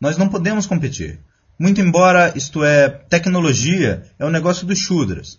Nós 0.00 0.16
não 0.16 0.28
podemos 0.28 0.66
competir. 0.66 1.20
Muito 1.58 1.80
embora 1.80 2.32
isto 2.36 2.64
é 2.64 2.88
tecnologia, 2.88 4.04
é 4.18 4.24
um 4.24 4.30
negócio 4.30 4.66
dos 4.66 4.78
Shudras. 4.78 5.38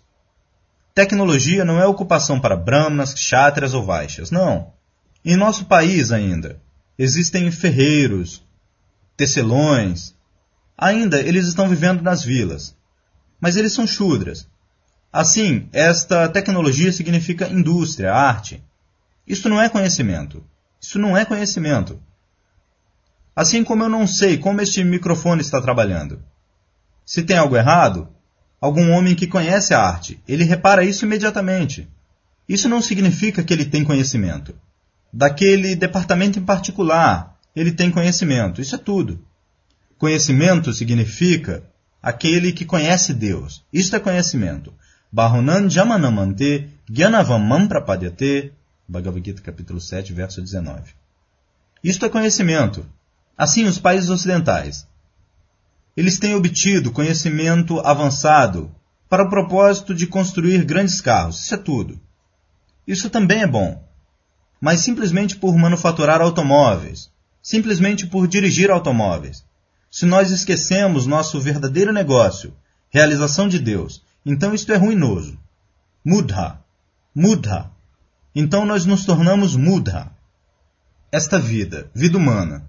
Tecnologia 0.94 1.64
não 1.64 1.80
é 1.80 1.86
ocupação 1.86 2.38
para 2.38 2.56
brahmanas, 2.56 3.14
kshatrias 3.14 3.74
ou 3.74 3.84
vaixas, 3.84 4.30
não. 4.30 4.72
Em 5.24 5.36
nosso 5.36 5.66
país 5.66 6.10
ainda, 6.10 6.60
existem 6.98 7.50
ferreiros, 7.50 8.42
tecelões. 9.16 10.14
Ainda 10.76 11.20
eles 11.20 11.46
estão 11.46 11.68
vivendo 11.68 12.02
nas 12.02 12.24
vilas. 12.24 12.76
Mas 13.40 13.56
eles 13.56 13.72
são 13.72 13.86
chudras. 13.86 14.48
Assim, 15.12 15.68
esta 15.72 16.28
tecnologia 16.28 16.92
significa 16.92 17.48
indústria, 17.48 18.12
arte. 18.12 18.62
Isto 19.26 19.48
não 19.48 19.60
é 19.60 19.68
conhecimento. 19.68 20.44
Isso 20.80 20.98
não 20.98 21.16
é 21.16 21.24
conhecimento. 21.24 22.00
Assim 23.34 23.62
como 23.62 23.84
eu 23.84 23.88
não 23.88 24.06
sei 24.06 24.38
como 24.38 24.60
este 24.60 24.82
microfone 24.82 25.40
está 25.40 25.60
trabalhando. 25.60 26.22
Se 27.06 27.22
tem 27.22 27.36
algo 27.36 27.56
errado, 27.56 28.08
algum 28.60 28.90
homem 28.90 29.14
que 29.14 29.26
conhece 29.26 29.72
a 29.72 29.80
arte, 29.80 30.20
ele 30.26 30.44
repara 30.44 30.84
isso 30.84 31.04
imediatamente. 31.04 31.88
Isso 32.48 32.68
não 32.68 32.82
significa 32.82 33.42
que 33.42 33.52
ele 33.52 33.64
tem 33.64 33.84
conhecimento. 33.84 34.54
Daquele 35.12 35.76
departamento 35.76 36.38
em 36.38 36.44
particular, 36.44 37.36
ele 37.54 37.72
tem 37.72 37.90
conhecimento. 37.90 38.60
Isso 38.60 38.74
é 38.74 38.78
tudo. 38.78 39.22
Conhecimento 39.98 40.72
significa 40.72 41.62
aquele 42.02 42.52
que 42.52 42.64
conhece 42.64 43.12
Deus. 43.12 43.64
Isto 43.72 43.96
é 43.96 44.00
conhecimento. 44.00 44.72
Bahunan 45.12 45.68
Jamanamante 45.68 46.68
Gyanavam 46.90 47.68
Prapadyate 47.68 48.52
Bhagavad 48.88 49.24
Gita 49.24 49.42
capítulo 49.42 49.80
7, 49.80 50.12
verso 50.12 50.40
19. 50.40 50.94
Isto 51.84 52.06
é 52.06 52.08
conhecimento. 52.08 52.86
Assim, 53.36 53.64
os 53.64 53.78
países 53.78 54.08
ocidentais, 54.08 54.86
eles 55.96 56.18
têm 56.18 56.34
obtido 56.34 56.92
conhecimento 56.92 57.80
avançado 57.80 58.74
para 59.08 59.24
o 59.24 59.30
propósito 59.30 59.94
de 59.94 60.06
construir 60.06 60.64
grandes 60.64 61.00
carros. 61.00 61.44
Isso 61.44 61.54
é 61.54 61.58
tudo. 61.58 62.00
Isso 62.86 63.10
também 63.10 63.42
é 63.42 63.46
bom. 63.46 63.82
Mas 64.62 64.82
simplesmente 64.82 65.34
por 65.34 65.58
manufaturar 65.58 66.20
automóveis, 66.20 67.10
simplesmente 67.42 68.06
por 68.06 68.28
dirigir 68.28 68.70
automóveis. 68.70 69.44
Se 69.90 70.06
nós 70.06 70.30
esquecemos 70.30 71.04
nosso 71.04 71.40
verdadeiro 71.40 71.92
negócio, 71.92 72.54
realização 72.88 73.48
de 73.48 73.58
Deus, 73.58 74.04
então 74.24 74.54
isto 74.54 74.72
é 74.72 74.76
ruinoso. 74.76 75.36
Mudha. 76.04 76.60
Mudha. 77.12 77.72
Então 78.32 78.64
nós 78.64 78.86
nos 78.86 79.04
tornamos 79.04 79.56
mudha. 79.56 80.12
Esta 81.10 81.40
vida, 81.40 81.90
vida 81.92 82.16
humana, 82.16 82.64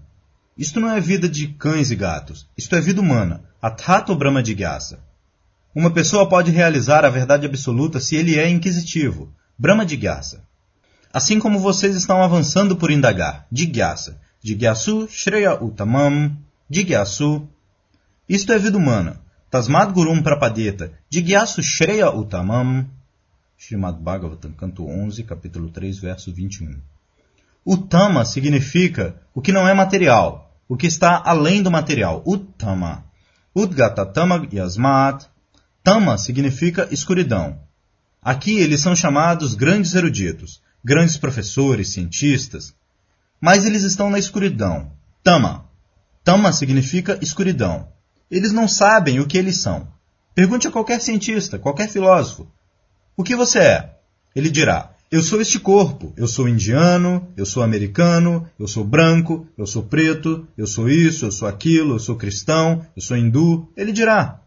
isto 0.58 0.80
não 0.80 0.90
é 0.90 1.00
vida 1.00 1.28
de 1.28 1.46
cães 1.46 1.92
e 1.92 1.96
gatos. 1.96 2.48
Isto 2.58 2.74
é 2.74 2.80
vida 2.80 3.00
humana. 3.00 3.44
Atato 3.62 4.16
Brahma 4.16 4.44
Jigyasa. 4.44 4.98
Uma 5.72 5.92
pessoa 5.92 6.28
pode 6.28 6.50
realizar 6.50 7.04
a 7.04 7.10
verdade 7.10 7.46
absoluta 7.46 8.00
se 8.00 8.16
ele 8.16 8.36
é 8.36 8.48
inquisitivo. 8.48 9.32
Brahma 9.56 9.86
Jigyasa. 9.86 10.42
Assim 11.14 11.38
como 11.38 11.60
vocês 11.60 11.94
estão 11.94 12.24
avançando 12.24 12.74
por 12.74 12.90
indagar. 12.90 13.46
Jigyasu. 13.52 14.16
Jigyasu 14.42 15.06
Shreya 15.08 15.62
Uttamam. 15.62 16.36
Jigyasu. 16.68 17.48
Isto 18.28 18.52
é 18.52 18.58
vida 18.58 18.76
humana. 18.76 19.20
Tasmad 19.48 19.92
Gurum 19.92 20.20
Prapadeta. 20.20 20.90
Jigyasu 21.08 21.62
Shreya 21.62 22.10
Uttamam. 22.10 22.90
Srimad 23.56 23.96
Bhagavatam, 24.00 24.50
canto 24.54 24.84
11, 24.84 25.22
capítulo 25.22 25.70
3, 25.70 26.00
verso 26.00 26.32
21. 26.34 26.80
Uttama 27.64 28.24
significa 28.24 29.14
o 29.32 29.40
que 29.40 29.52
não 29.52 29.68
é 29.68 29.72
material, 29.72 30.52
o 30.68 30.76
que 30.76 30.88
está 30.88 31.22
além 31.24 31.62
do 31.62 31.70
material. 31.70 32.24
Uttama. 32.26 33.04
Udgatatama 33.54 34.48
yasmat. 34.52 35.26
Tama 35.84 36.18
significa 36.18 36.88
escuridão. 36.90 37.60
Aqui 38.20 38.58
eles 38.58 38.80
são 38.80 38.96
chamados 38.96 39.54
grandes 39.54 39.94
eruditos, 39.94 40.60
grandes 40.84 41.16
professores, 41.16 41.88
cientistas. 41.88 42.74
Mas 43.40 43.64
eles 43.64 43.82
estão 43.82 44.10
na 44.10 44.18
escuridão. 44.18 44.92
Tama. 45.22 45.64
Tama 46.22 46.52
significa 46.52 47.18
escuridão. 47.22 47.88
Eles 48.30 48.52
não 48.52 48.68
sabem 48.68 49.20
o 49.20 49.26
que 49.26 49.38
eles 49.38 49.60
são. 49.60 49.88
Pergunte 50.34 50.68
a 50.68 50.70
qualquer 50.70 51.00
cientista, 51.00 51.58
qualquer 51.58 51.88
filósofo. 51.88 52.46
O 53.16 53.22
que 53.22 53.36
você 53.36 53.58
é? 53.60 53.96
Ele 54.34 54.50
dirá: 54.50 54.94
eu 55.10 55.22
sou 55.22 55.40
este 55.40 55.60
corpo, 55.60 56.12
eu 56.16 56.26
sou 56.26 56.48
indiano, 56.48 57.28
eu 57.36 57.46
sou 57.46 57.62
americano, 57.62 58.48
eu 58.58 58.66
sou 58.66 58.82
branco, 58.82 59.46
eu 59.56 59.64
sou 59.66 59.84
preto, 59.84 60.44
eu 60.58 60.66
sou 60.66 60.88
isso, 60.88 61.24
eu 61.24 61.30
sou 61.30 61.46
aquilo, 61.46 61.94
eu 61.94 62.00
sou 62.00 62.16
cristão, 62.16 62.84
eu 62.96 63.00
sou 63.00 63.16
hindu, 63.16 63.68
ele 63.76 63.92
dirá. 63.92 64.40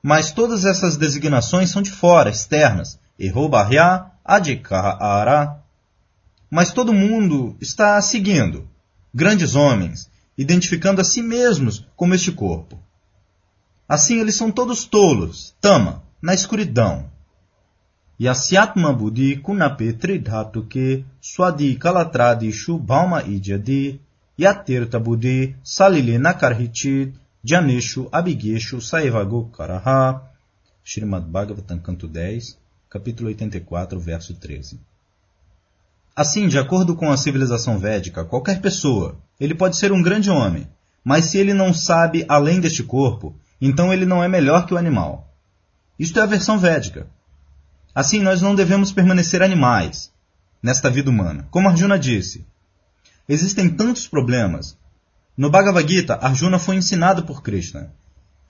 Mas 0.00 0.30
todas 0.30 0.64
essas 0.64 0.96
designações 0.96 1.70
são 1.70 1.82
de 1.82 1.90
fora, 1.90 2.30
externas. 2.30 3.00
Errobarya, 3.18 4.06
adikara. 4.28 5.62
Mas 6.50 6.72
todo 6.72 6.92
mundo 6.92 7.56
está 7.60 8.00
seguindo 8.02 8.68
grandes 9.14 9.54
homens, 9.54 10.10
identificando 10.36 11.00
a 11.00 11.04
si 11.04 11.22
mesmos 11.22 11.86
como 11.96 12.14
este 12.14 12.30
corpo. 12.30 12.78
Assim 13.88 14.20
eles 14.20 14.34
são 14.34 14.50
todos 14.50 14.84
tolos, 14.84 15.54
tama, 15.60 16.02
na 16.20 16.34
escuridão. 16.34 17.10
Yasyatma 18.20 18.92
buddhi 18.92 19.36
kunape 19.36 19.92
tridhatuke 19.92 21.04
swadi 21.20 21.74
kalatradi 21.76 22.50
bhauma 22.80 23.22
ijadi 23.22 24.00
yatirta 24.36 24.98
buddhi 24.98 25.56
salile 25.62 26.18
nakarhichit 26.18 27.14
janeshu 27.44 28.08
abigeshu 28.12 28.80
saivago 28.80 29.44
karaha 29.56 30.28
Srimad 30.88 31.24
Bhagavatam, 31.30 31.78
canto 31.80 32.08
10, 32.08 32.56
capítulo 32.90 33.28
84, 33.28 34.00
verso 34.00 34.34
13. 34.34 34.80
Assim, 36.16 36.48
de 36.48 36.58
acordo 36.58 36.96
com 36.96 37.12
a 37.12 37.18
civilização 37.18 37.78
védica, 37.78 38.24
qualquer 38.24 38.62
pessoa, 38.62 39.18
ele 39.38 39.54
pode 39.54 39.76
ser 39.76 39.92
um 39.92 40.02
grande 40.02 40.30
homem, 40.30 40.66
mas 41.04 41.26
se 41.26 41.36
ele 41.36 41.52
não 41.52 41.74
sabe 41.74 42.24
além 42.26 42.60
deste 42.60 42.82
corpo, 42.82 43.36
então 43.60 43.92
ele 43.92 44.06
não 44.06 44.24
é 44.24 44.28
melhor 44.28 44.64
que 44.64 44.72
o 44.72 44.78
animal. 44.78 45.30
Isto 45.98 46.18
é 46.18 46.22
a 46.22 46.26
versão 46.26 46.58
védica. 46.58 47.06
Assim, 47.94 48.20
nós 48.20 48.40
não 48.40 48.54
devemos 48.54 48.90
permanecer 48.90 49.42
animais 49.42 50.10
nesta 50.62 50.88
vida 50.88 51.10
humana. 51.10 51.46
Como 51.50 51.68
Arjuna 51.68 51.98
disse, 51.98 52.46
existem 53.28 53.68
tantos 53.68 54.08
problemas. 54.08 54.78
No 55.36 55.50
Bhagavad 55.50 55.86
Gita, 55.86 56.14
Arjuna 56.14 56.58
foi 56.58 56.76
ensinado 56.76 57.22
por 57.24 57.42
Krishna. 57.42 57.92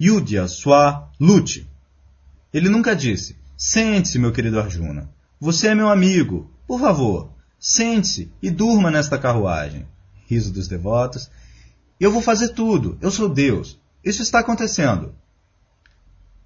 Yudhya 0.01 0.47
Swa 0.47 1.11
Lute. 1.19 1.69
Ele 2.55 2.69
nunca 2.69 2.95
disse, 2.95 3.37
sente-se, 3.59 4.19
meu 4.19 4.33
querido 4.33 4.61
Arjuna. 4.61 5.11
Você 5.41 5.69
é 5.69 5.75
meu 5.75 5.89
amigo. 5.89 6.49
Por 6.67 6.81
favor, 6.81 7.33
sente-se 7.59 8.33
e 8.41 8.51
durma 8.51 8.91
nesta 8.91 9.19
carruagem. 9.19 9.87
Riso 10.29 10.53
dos 10.53 10.69
devotos. 10.69 11.29
Eu 11.99 12.13
vou 12.13 12.23
fazer 12.23 12.51
tudo. 12.51 12.97
Eu 13.01 13.11
sou 13.11 13.29
Deus. 13.29 13.79
Isso 14.05 14.23
está 14.23 14.39
acontecendo. 14.39 15.13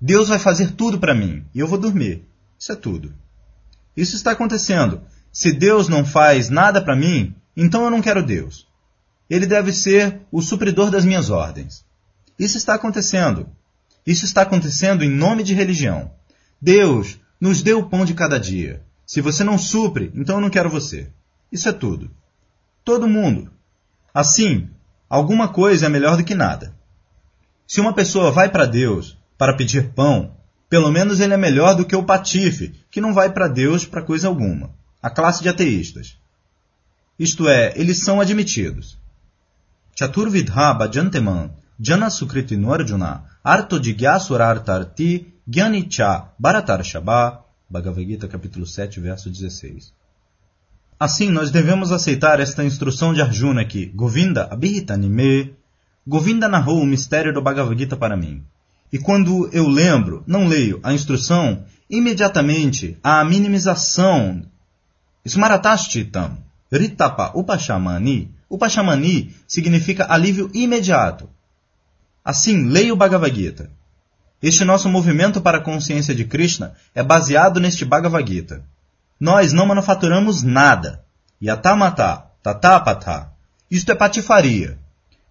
Deus 0.01 0.29
vai 0.29 0.39
fazer 0.39 0.73
tudo 0.73 0.99
para 0.99 1.15
mim 1.15 1.45
e 1.55 1.61
eu 1.61 1.69
vou 1.69 1.79
dormir. 1.79 2.27
Isso 2.59 2.73
é 2.73 2.77
tudo. 2.77 3.15
Isso 3.97 4.17
está 4.17 4.33
acontecendo. 4.33 5.03
Se 5.31 5.53
Deus 5.53 5.89
não 5.89 6.05
faz 6.05 6.49
nada 6.49 6.81
para 6.81 6.97
mim, 6.97 7.35
então 7.57 7.85
eu 7.85 7.91
não 7.91 8.01
quero 8.01 8.25
Deus. 8.25 8.67
Ele 9.29 9.47
deve 9.47 9.73
ser 9.73 10.21
o 10.33 10.43
supridor 10.43 10.91
das 10.91 11.05
minhas 11.05 11.31
ordens. 11.31 11.85
Isso 12.39 12.57
está 12.57 12.75
acontecendo. 12.75 13.49
Isso 14.07 14.25
está 14.25 14.43
acontecendo 14.43 15.05
em 15.05 15.11
nome 15.11 15.43
de 15.43 15.55
religião. 15.55 16.11
Deus 16.63 17.19
nos 17.41 17.61
deu 17.61 17.81
o 17.81 17.89
pão 17.89 18.05
de 18.05 18.15
cada 18.15 18.39
dia. 18.39 18.85
Se 19.05 19.21
você 19.21 19.43
não 19.43 19.59
supre, 19.59 20.13
então 20.15 20.37
eu 20.37 20.41
não 20.41 20.49
quero 20.49 20.71
você. 20.71 21.11
Isso 21.51 21.69
é 21.69 21.73
tudo. 21.73 22.09
Todo 22.85 23.09
mundo. 23.09 23.51
Assim, 24.15 24.71
alguma 25.11 25.49
coisa 25.49 25.87
é 25.87 25.89
melhor 25.89 26.17
do 26.17 26.23
que 26.23 26.37
nada. 26.37 26.73
Se 27.67 27.81
uma 27.81 27.93
pessoa 27.93 28.31
vai 28.31 28.49
para 28.49 28.65
Deus 28.65 29.19
para 29.37 29.57
pedir 29.57 29.93
pão, 29.93 30.37
pelo 30.69 30.93
menos 30.93 31.19
ele 31.19 31.35
é 31.35 31.37
melhor 31.37 31.75
do 31.75 31.85
que 31.85 31.97
o 31.97 32.05
patife, 32.05 32.73
que 32.93 33.01
não 33.01 33.13
vai 33.13 33.33
para 33.33 33.49
Deus 33.49 33.85
para 33.85 34.01
coisa 34.01 34.29
alguma. 34.29 34.71
A 35.03 35.11
classe 35.11 35.43
de 35.43 35.49
ateístas. 35.49 36.17
Isto 37.19 37.49
é, 37.49 37.73
eles 37.75 37.99
são 37.99 38.21
admitidos. 38.21 38.97
Chaturvidha 39.99 40.73
Bhajanteman 40.75 41.51
Jana 41.79 42.09
Sukritinu 42.09 42.73
Arjuna 42.73 43.25
Arto 43.43 43.83
Jigyasurartarti 43.83 45.32
Gyanicha 45.55 46.33
Bharatar 46.39 46.83
Shabha 46.83 47.45
Bhagavad 47.69 48.07
Gita 48.07 48.27
capítulo 48.27 48.67
7, 48.67 48.99
verso 49.01 49.29
16. 49.29 49.93
Assim, 50.99 51.29
nós 51.29 51.51
devemos 51.51 51.93
aceitar 51.93 52.41
esta 52.41 52.65
instrução 52.65 53.13
de 53.13 53.21
Arjuna 53.21 53.63
que 53.63 53.85
Govinda 53.85 54.49
Abhitanime 54.51 55.55
Govinda 56.07 56.49
narrou 56.49 56.81
o 56.81 56.87
mistério 56.87 57.35
do 57.35 57.43
Bhagavad 57.43 57.79
Gita 57.79 57.99
para 57.99 58.17
mim. 58.17 58.43
E 58.91 58.99
quando 58.99 59.51
eu 59.53 59.69
lembro, 59.69 60.25
não 60.27 60.49
leio 60.49 60.81
a 60.83 60.95
instrução, 60.95 61.67
imediatamente 61.91 62.97
a 63.05 63.23
minimização. 63.23 64.47
Smaratashtitam, 65.23 66.39
Ritapa 66.73 67.31
Upashamani. 67.35 68.31
Upashamani 68.49 69.35
significa 69.47 70.11
alívio 70.11 70.51
imediato. 70.55 71.29
Assim, 72.25 72.69
leio 72.69 72.95
o 72.95 72.97
Bhagavad 72.97 73.37
Gita. 73.37 73.82
Este 74.43 74.65
nosso 74.65 74.89
movimento 74.89 75.41
para 75.41 75.59
a 75.59 75.61
consciência 75.61 76.13
de 76.15 76.25
Krishna 76.25 76.75
é 76.95 77.03
baseado 77.03 77.61
neste 77.61 77.85
Bhagavad 77.85 78.29
Gita. 78.29 78.65
Nós 79.21 79.53
não 79.53 79.67
manufaturamos 79.67 80.43
nada. 80.43 81.05
Yatamata, 81.41 82.25
tatapata. 82.43 83.31
Isto 83.71 83.93
é 83.93 83.95
patifaria. 83.95 84.79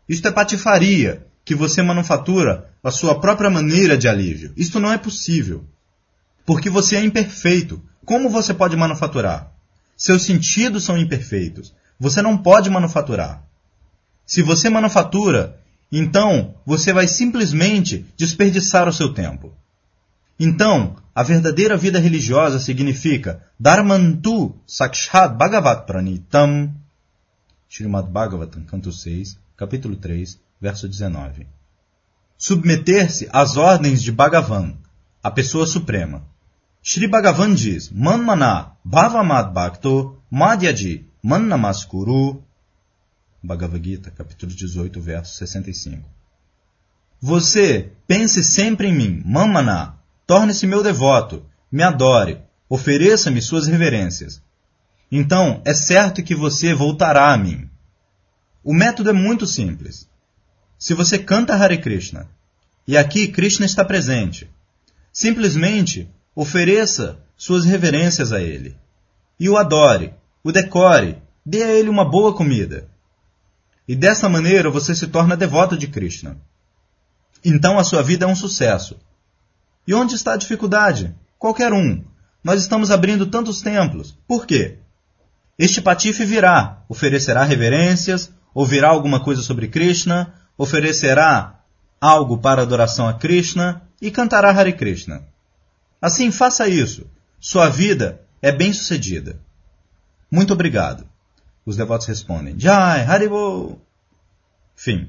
Isto 0.07 0.29
é 0.29 0.31
patifaria 0.31 1.27
que 1.43 1.53
você 1.53 1.81
manufatura 1.81 2.69
a 2.81 2.89
sua 2.89 3.19
própria 3.19 3.49
maneira 3.49 3.97
de 3.97 4.07
alívio. 4.07 4.53
Isto 4.55 4.79
não 4.79 4.93
é 4.93 4.97
possível. 4.97 5.65
Porque 6.45 6.69
você 6.69 6.95
é 6.95 7.03
imperfeito. 7.03 7.83
Como 8.05 8.29
você 8.29 8.53
pode 8.53 8.77
manufaturar? 8.77 9.51
Seus 9.97 10.23
sentidos 10.23 10.85
são 10.85 10.97
imperfeitos. 10.97 11.73
Você 11.99 12.21
não 12.21 12.37
pode 12.37 12.69
manufaturar. 12.69 13.43
Se 14.25 14.41
você 14.41 14.69
manufatura, 14.69 15.60
então 15.91 16.55
você 16.65 16.93
vai 16.93 17.07
simplesmente 17.07 18.05
desperdiçar 18.17 18.87
o 18.87 18.93
seu 18.93 19.13
tempo. 19.13 19.53
Então, 20.39 20.95
a 21.13 21.21
verdadeira 21.21 21.75
vida 21.77 21.99
religiosa 21.99 22.59
significa 22.59 23.43
Dharmantu 23.59 24.55
Sakshat 24.65 25.35
Bhagavat 25.35 25.85
Pranitam. 25.85 26.73
Srimad 27.69 28.09
Bhagavatam, 28.09 28.63
canto 28.63 28.91
6, 28.91 29.37
capítulo 29.55 29.95
3, 29.95 30.39
verso 30.59 30.87
19. 30.87 31.47
Submeter-se 32.37 33.29
às 33.31 33.55
ordens 33.55 34.01
de 34.01 34.11
Bhagavan, 34.11 34.73
a 35.21 35.29
pessoa 35.29 35.67
suprema. 35.67 36.23
Shri 36.81 37.07
Bhagavan 37.07 37.53
diz: 37.53 37.91
Manmana 37.91 38.71
Bhavamad 38.83 39.53
Bhakto 39.53 40.17
Madhyaji 40.31 41.05
Mannamaskuru. 41.21 42.43
Bhagavad 43.43 43.83
Gita, 43.83 44.11
capítulo 44.11 44.53
18, 44.53 45.01
verso 45.01 45.35
65. 45.37 46.07
Você 47.19 47.91
pense 48.05 48.43
sempre 48.43 48.87
em 48.87 48.93
mim, 48.93 49.23
Mamana, 49.25 49.95
torne-se 50.27 50.67
meu 50.67 50.83
devoto, 50.83 51.43
me 51.71 51.81
adore, 51.81 52.39
ofereça-me 52.69 53.41
suas 53.41 53.65
reverências. 53.65 54.41
Então 55.11 55.59
é 55.65 55.73
certo 55.73 56.21
que 56.21 56.35
você 56.35 56.71
voltará 56.73 57.33
a 57.33 57.37
mim. 57.37 57.67
O 58.63 58.75
método 58.75 59.09
é 59.09 59.13
muito 59.13 59.47
simples. 59.47 60.07
Se 60.77 60.93
você 60.93 61.17
canta 61.17 61.55
Hare 61.55 61.79
Krishna, 61.79 62.29
e 62.87 62.95
aqui 62.95 63.27
Krishna 63.27 63.65
está 63.65 63.83
presente, 63.83 64.47
simplesmente 65.11 66.07
ofereça 66.35 67.19
suas 67.35 67.65
reverências 67.65 68.31
a 68.31 68.39
ele. 68.39 68.77
E 69.39 69.49
o 69.49 69.57
adore, 69.57 70.13
o 70.43 70.51
decore, 70.51 71.17
dê 71.43 71.63
a 71.63 71.73
ele 71.73 71.89
uma 71.89 72.05
boa 72.05 72.35
comida. 72.35 72.90
E 73.87 73.95
dessa 73.95 74.29
maneira 74.29 74.69
você 74.69 74.95
se 74.95 75.07
torna 75.07 75.35
devoto 75.35 75.77
de 75.77 75.87
Krishna. 75.87 76.37
Então 77.43 77.79
a 77.79 77.83
sua 77.83 78.03
vida 78.03 78.25
é 78.25 78.27
um 78.27 78.35
sucesso. 78.35 78.97
E 79.87 79.93
onde 79.93 80.15
está 80.15 80.33
a 80.33 80.37
dificuldade? 80.37 81.13
Qualquer 81.39 81.73
um. 81.73 82.03
Nós 82.43 82.61
estamos 82.61 82.91
abrindo 82.91 83.25
tantos 83.25 83.61
templos. 83.61 84.17
Por 84.27 84.45
quê? 84.45 84.77
Este 85.57 85.81
patife 85.81 86.25
virá, 86.25 86.83
oferecerá 86.87 87.43
reverências, 87.43 88.31
ouvirá 88.53 88.89
alguma 88.89 89.19
coisa 89.23 89.41
sobre 89.41 89.67
Krishna, 89.67 90.33
oferecerá 90.57 91.59
algo 91.99 92.37
para 92.37 92.61
adoração 92.61 93.07
a 93.07 93.13
Krishna 93.13 93.83
e 94.01 94.09
cantará 94.09 94.49
Hare 94.49 94.73
Krishna. 94.73 95.23
Assim, 96.01 96.31
faça 96.31 96.67
isso. 96.67 97.05
Sua 97.39 97.69
vida 97.69 98.21
é 98.41 98.51
bem-sucedida. 98.51 99.39
Muito 100.31 100.53
obrigado. 100.53 101.05
Os 101.71 101.77
devotos 101.77 102.05
respondem: 102.07 102.59
Jai, 102.59 103.05
Haribo. 103.05 103.79
Fim. 104.75 105.07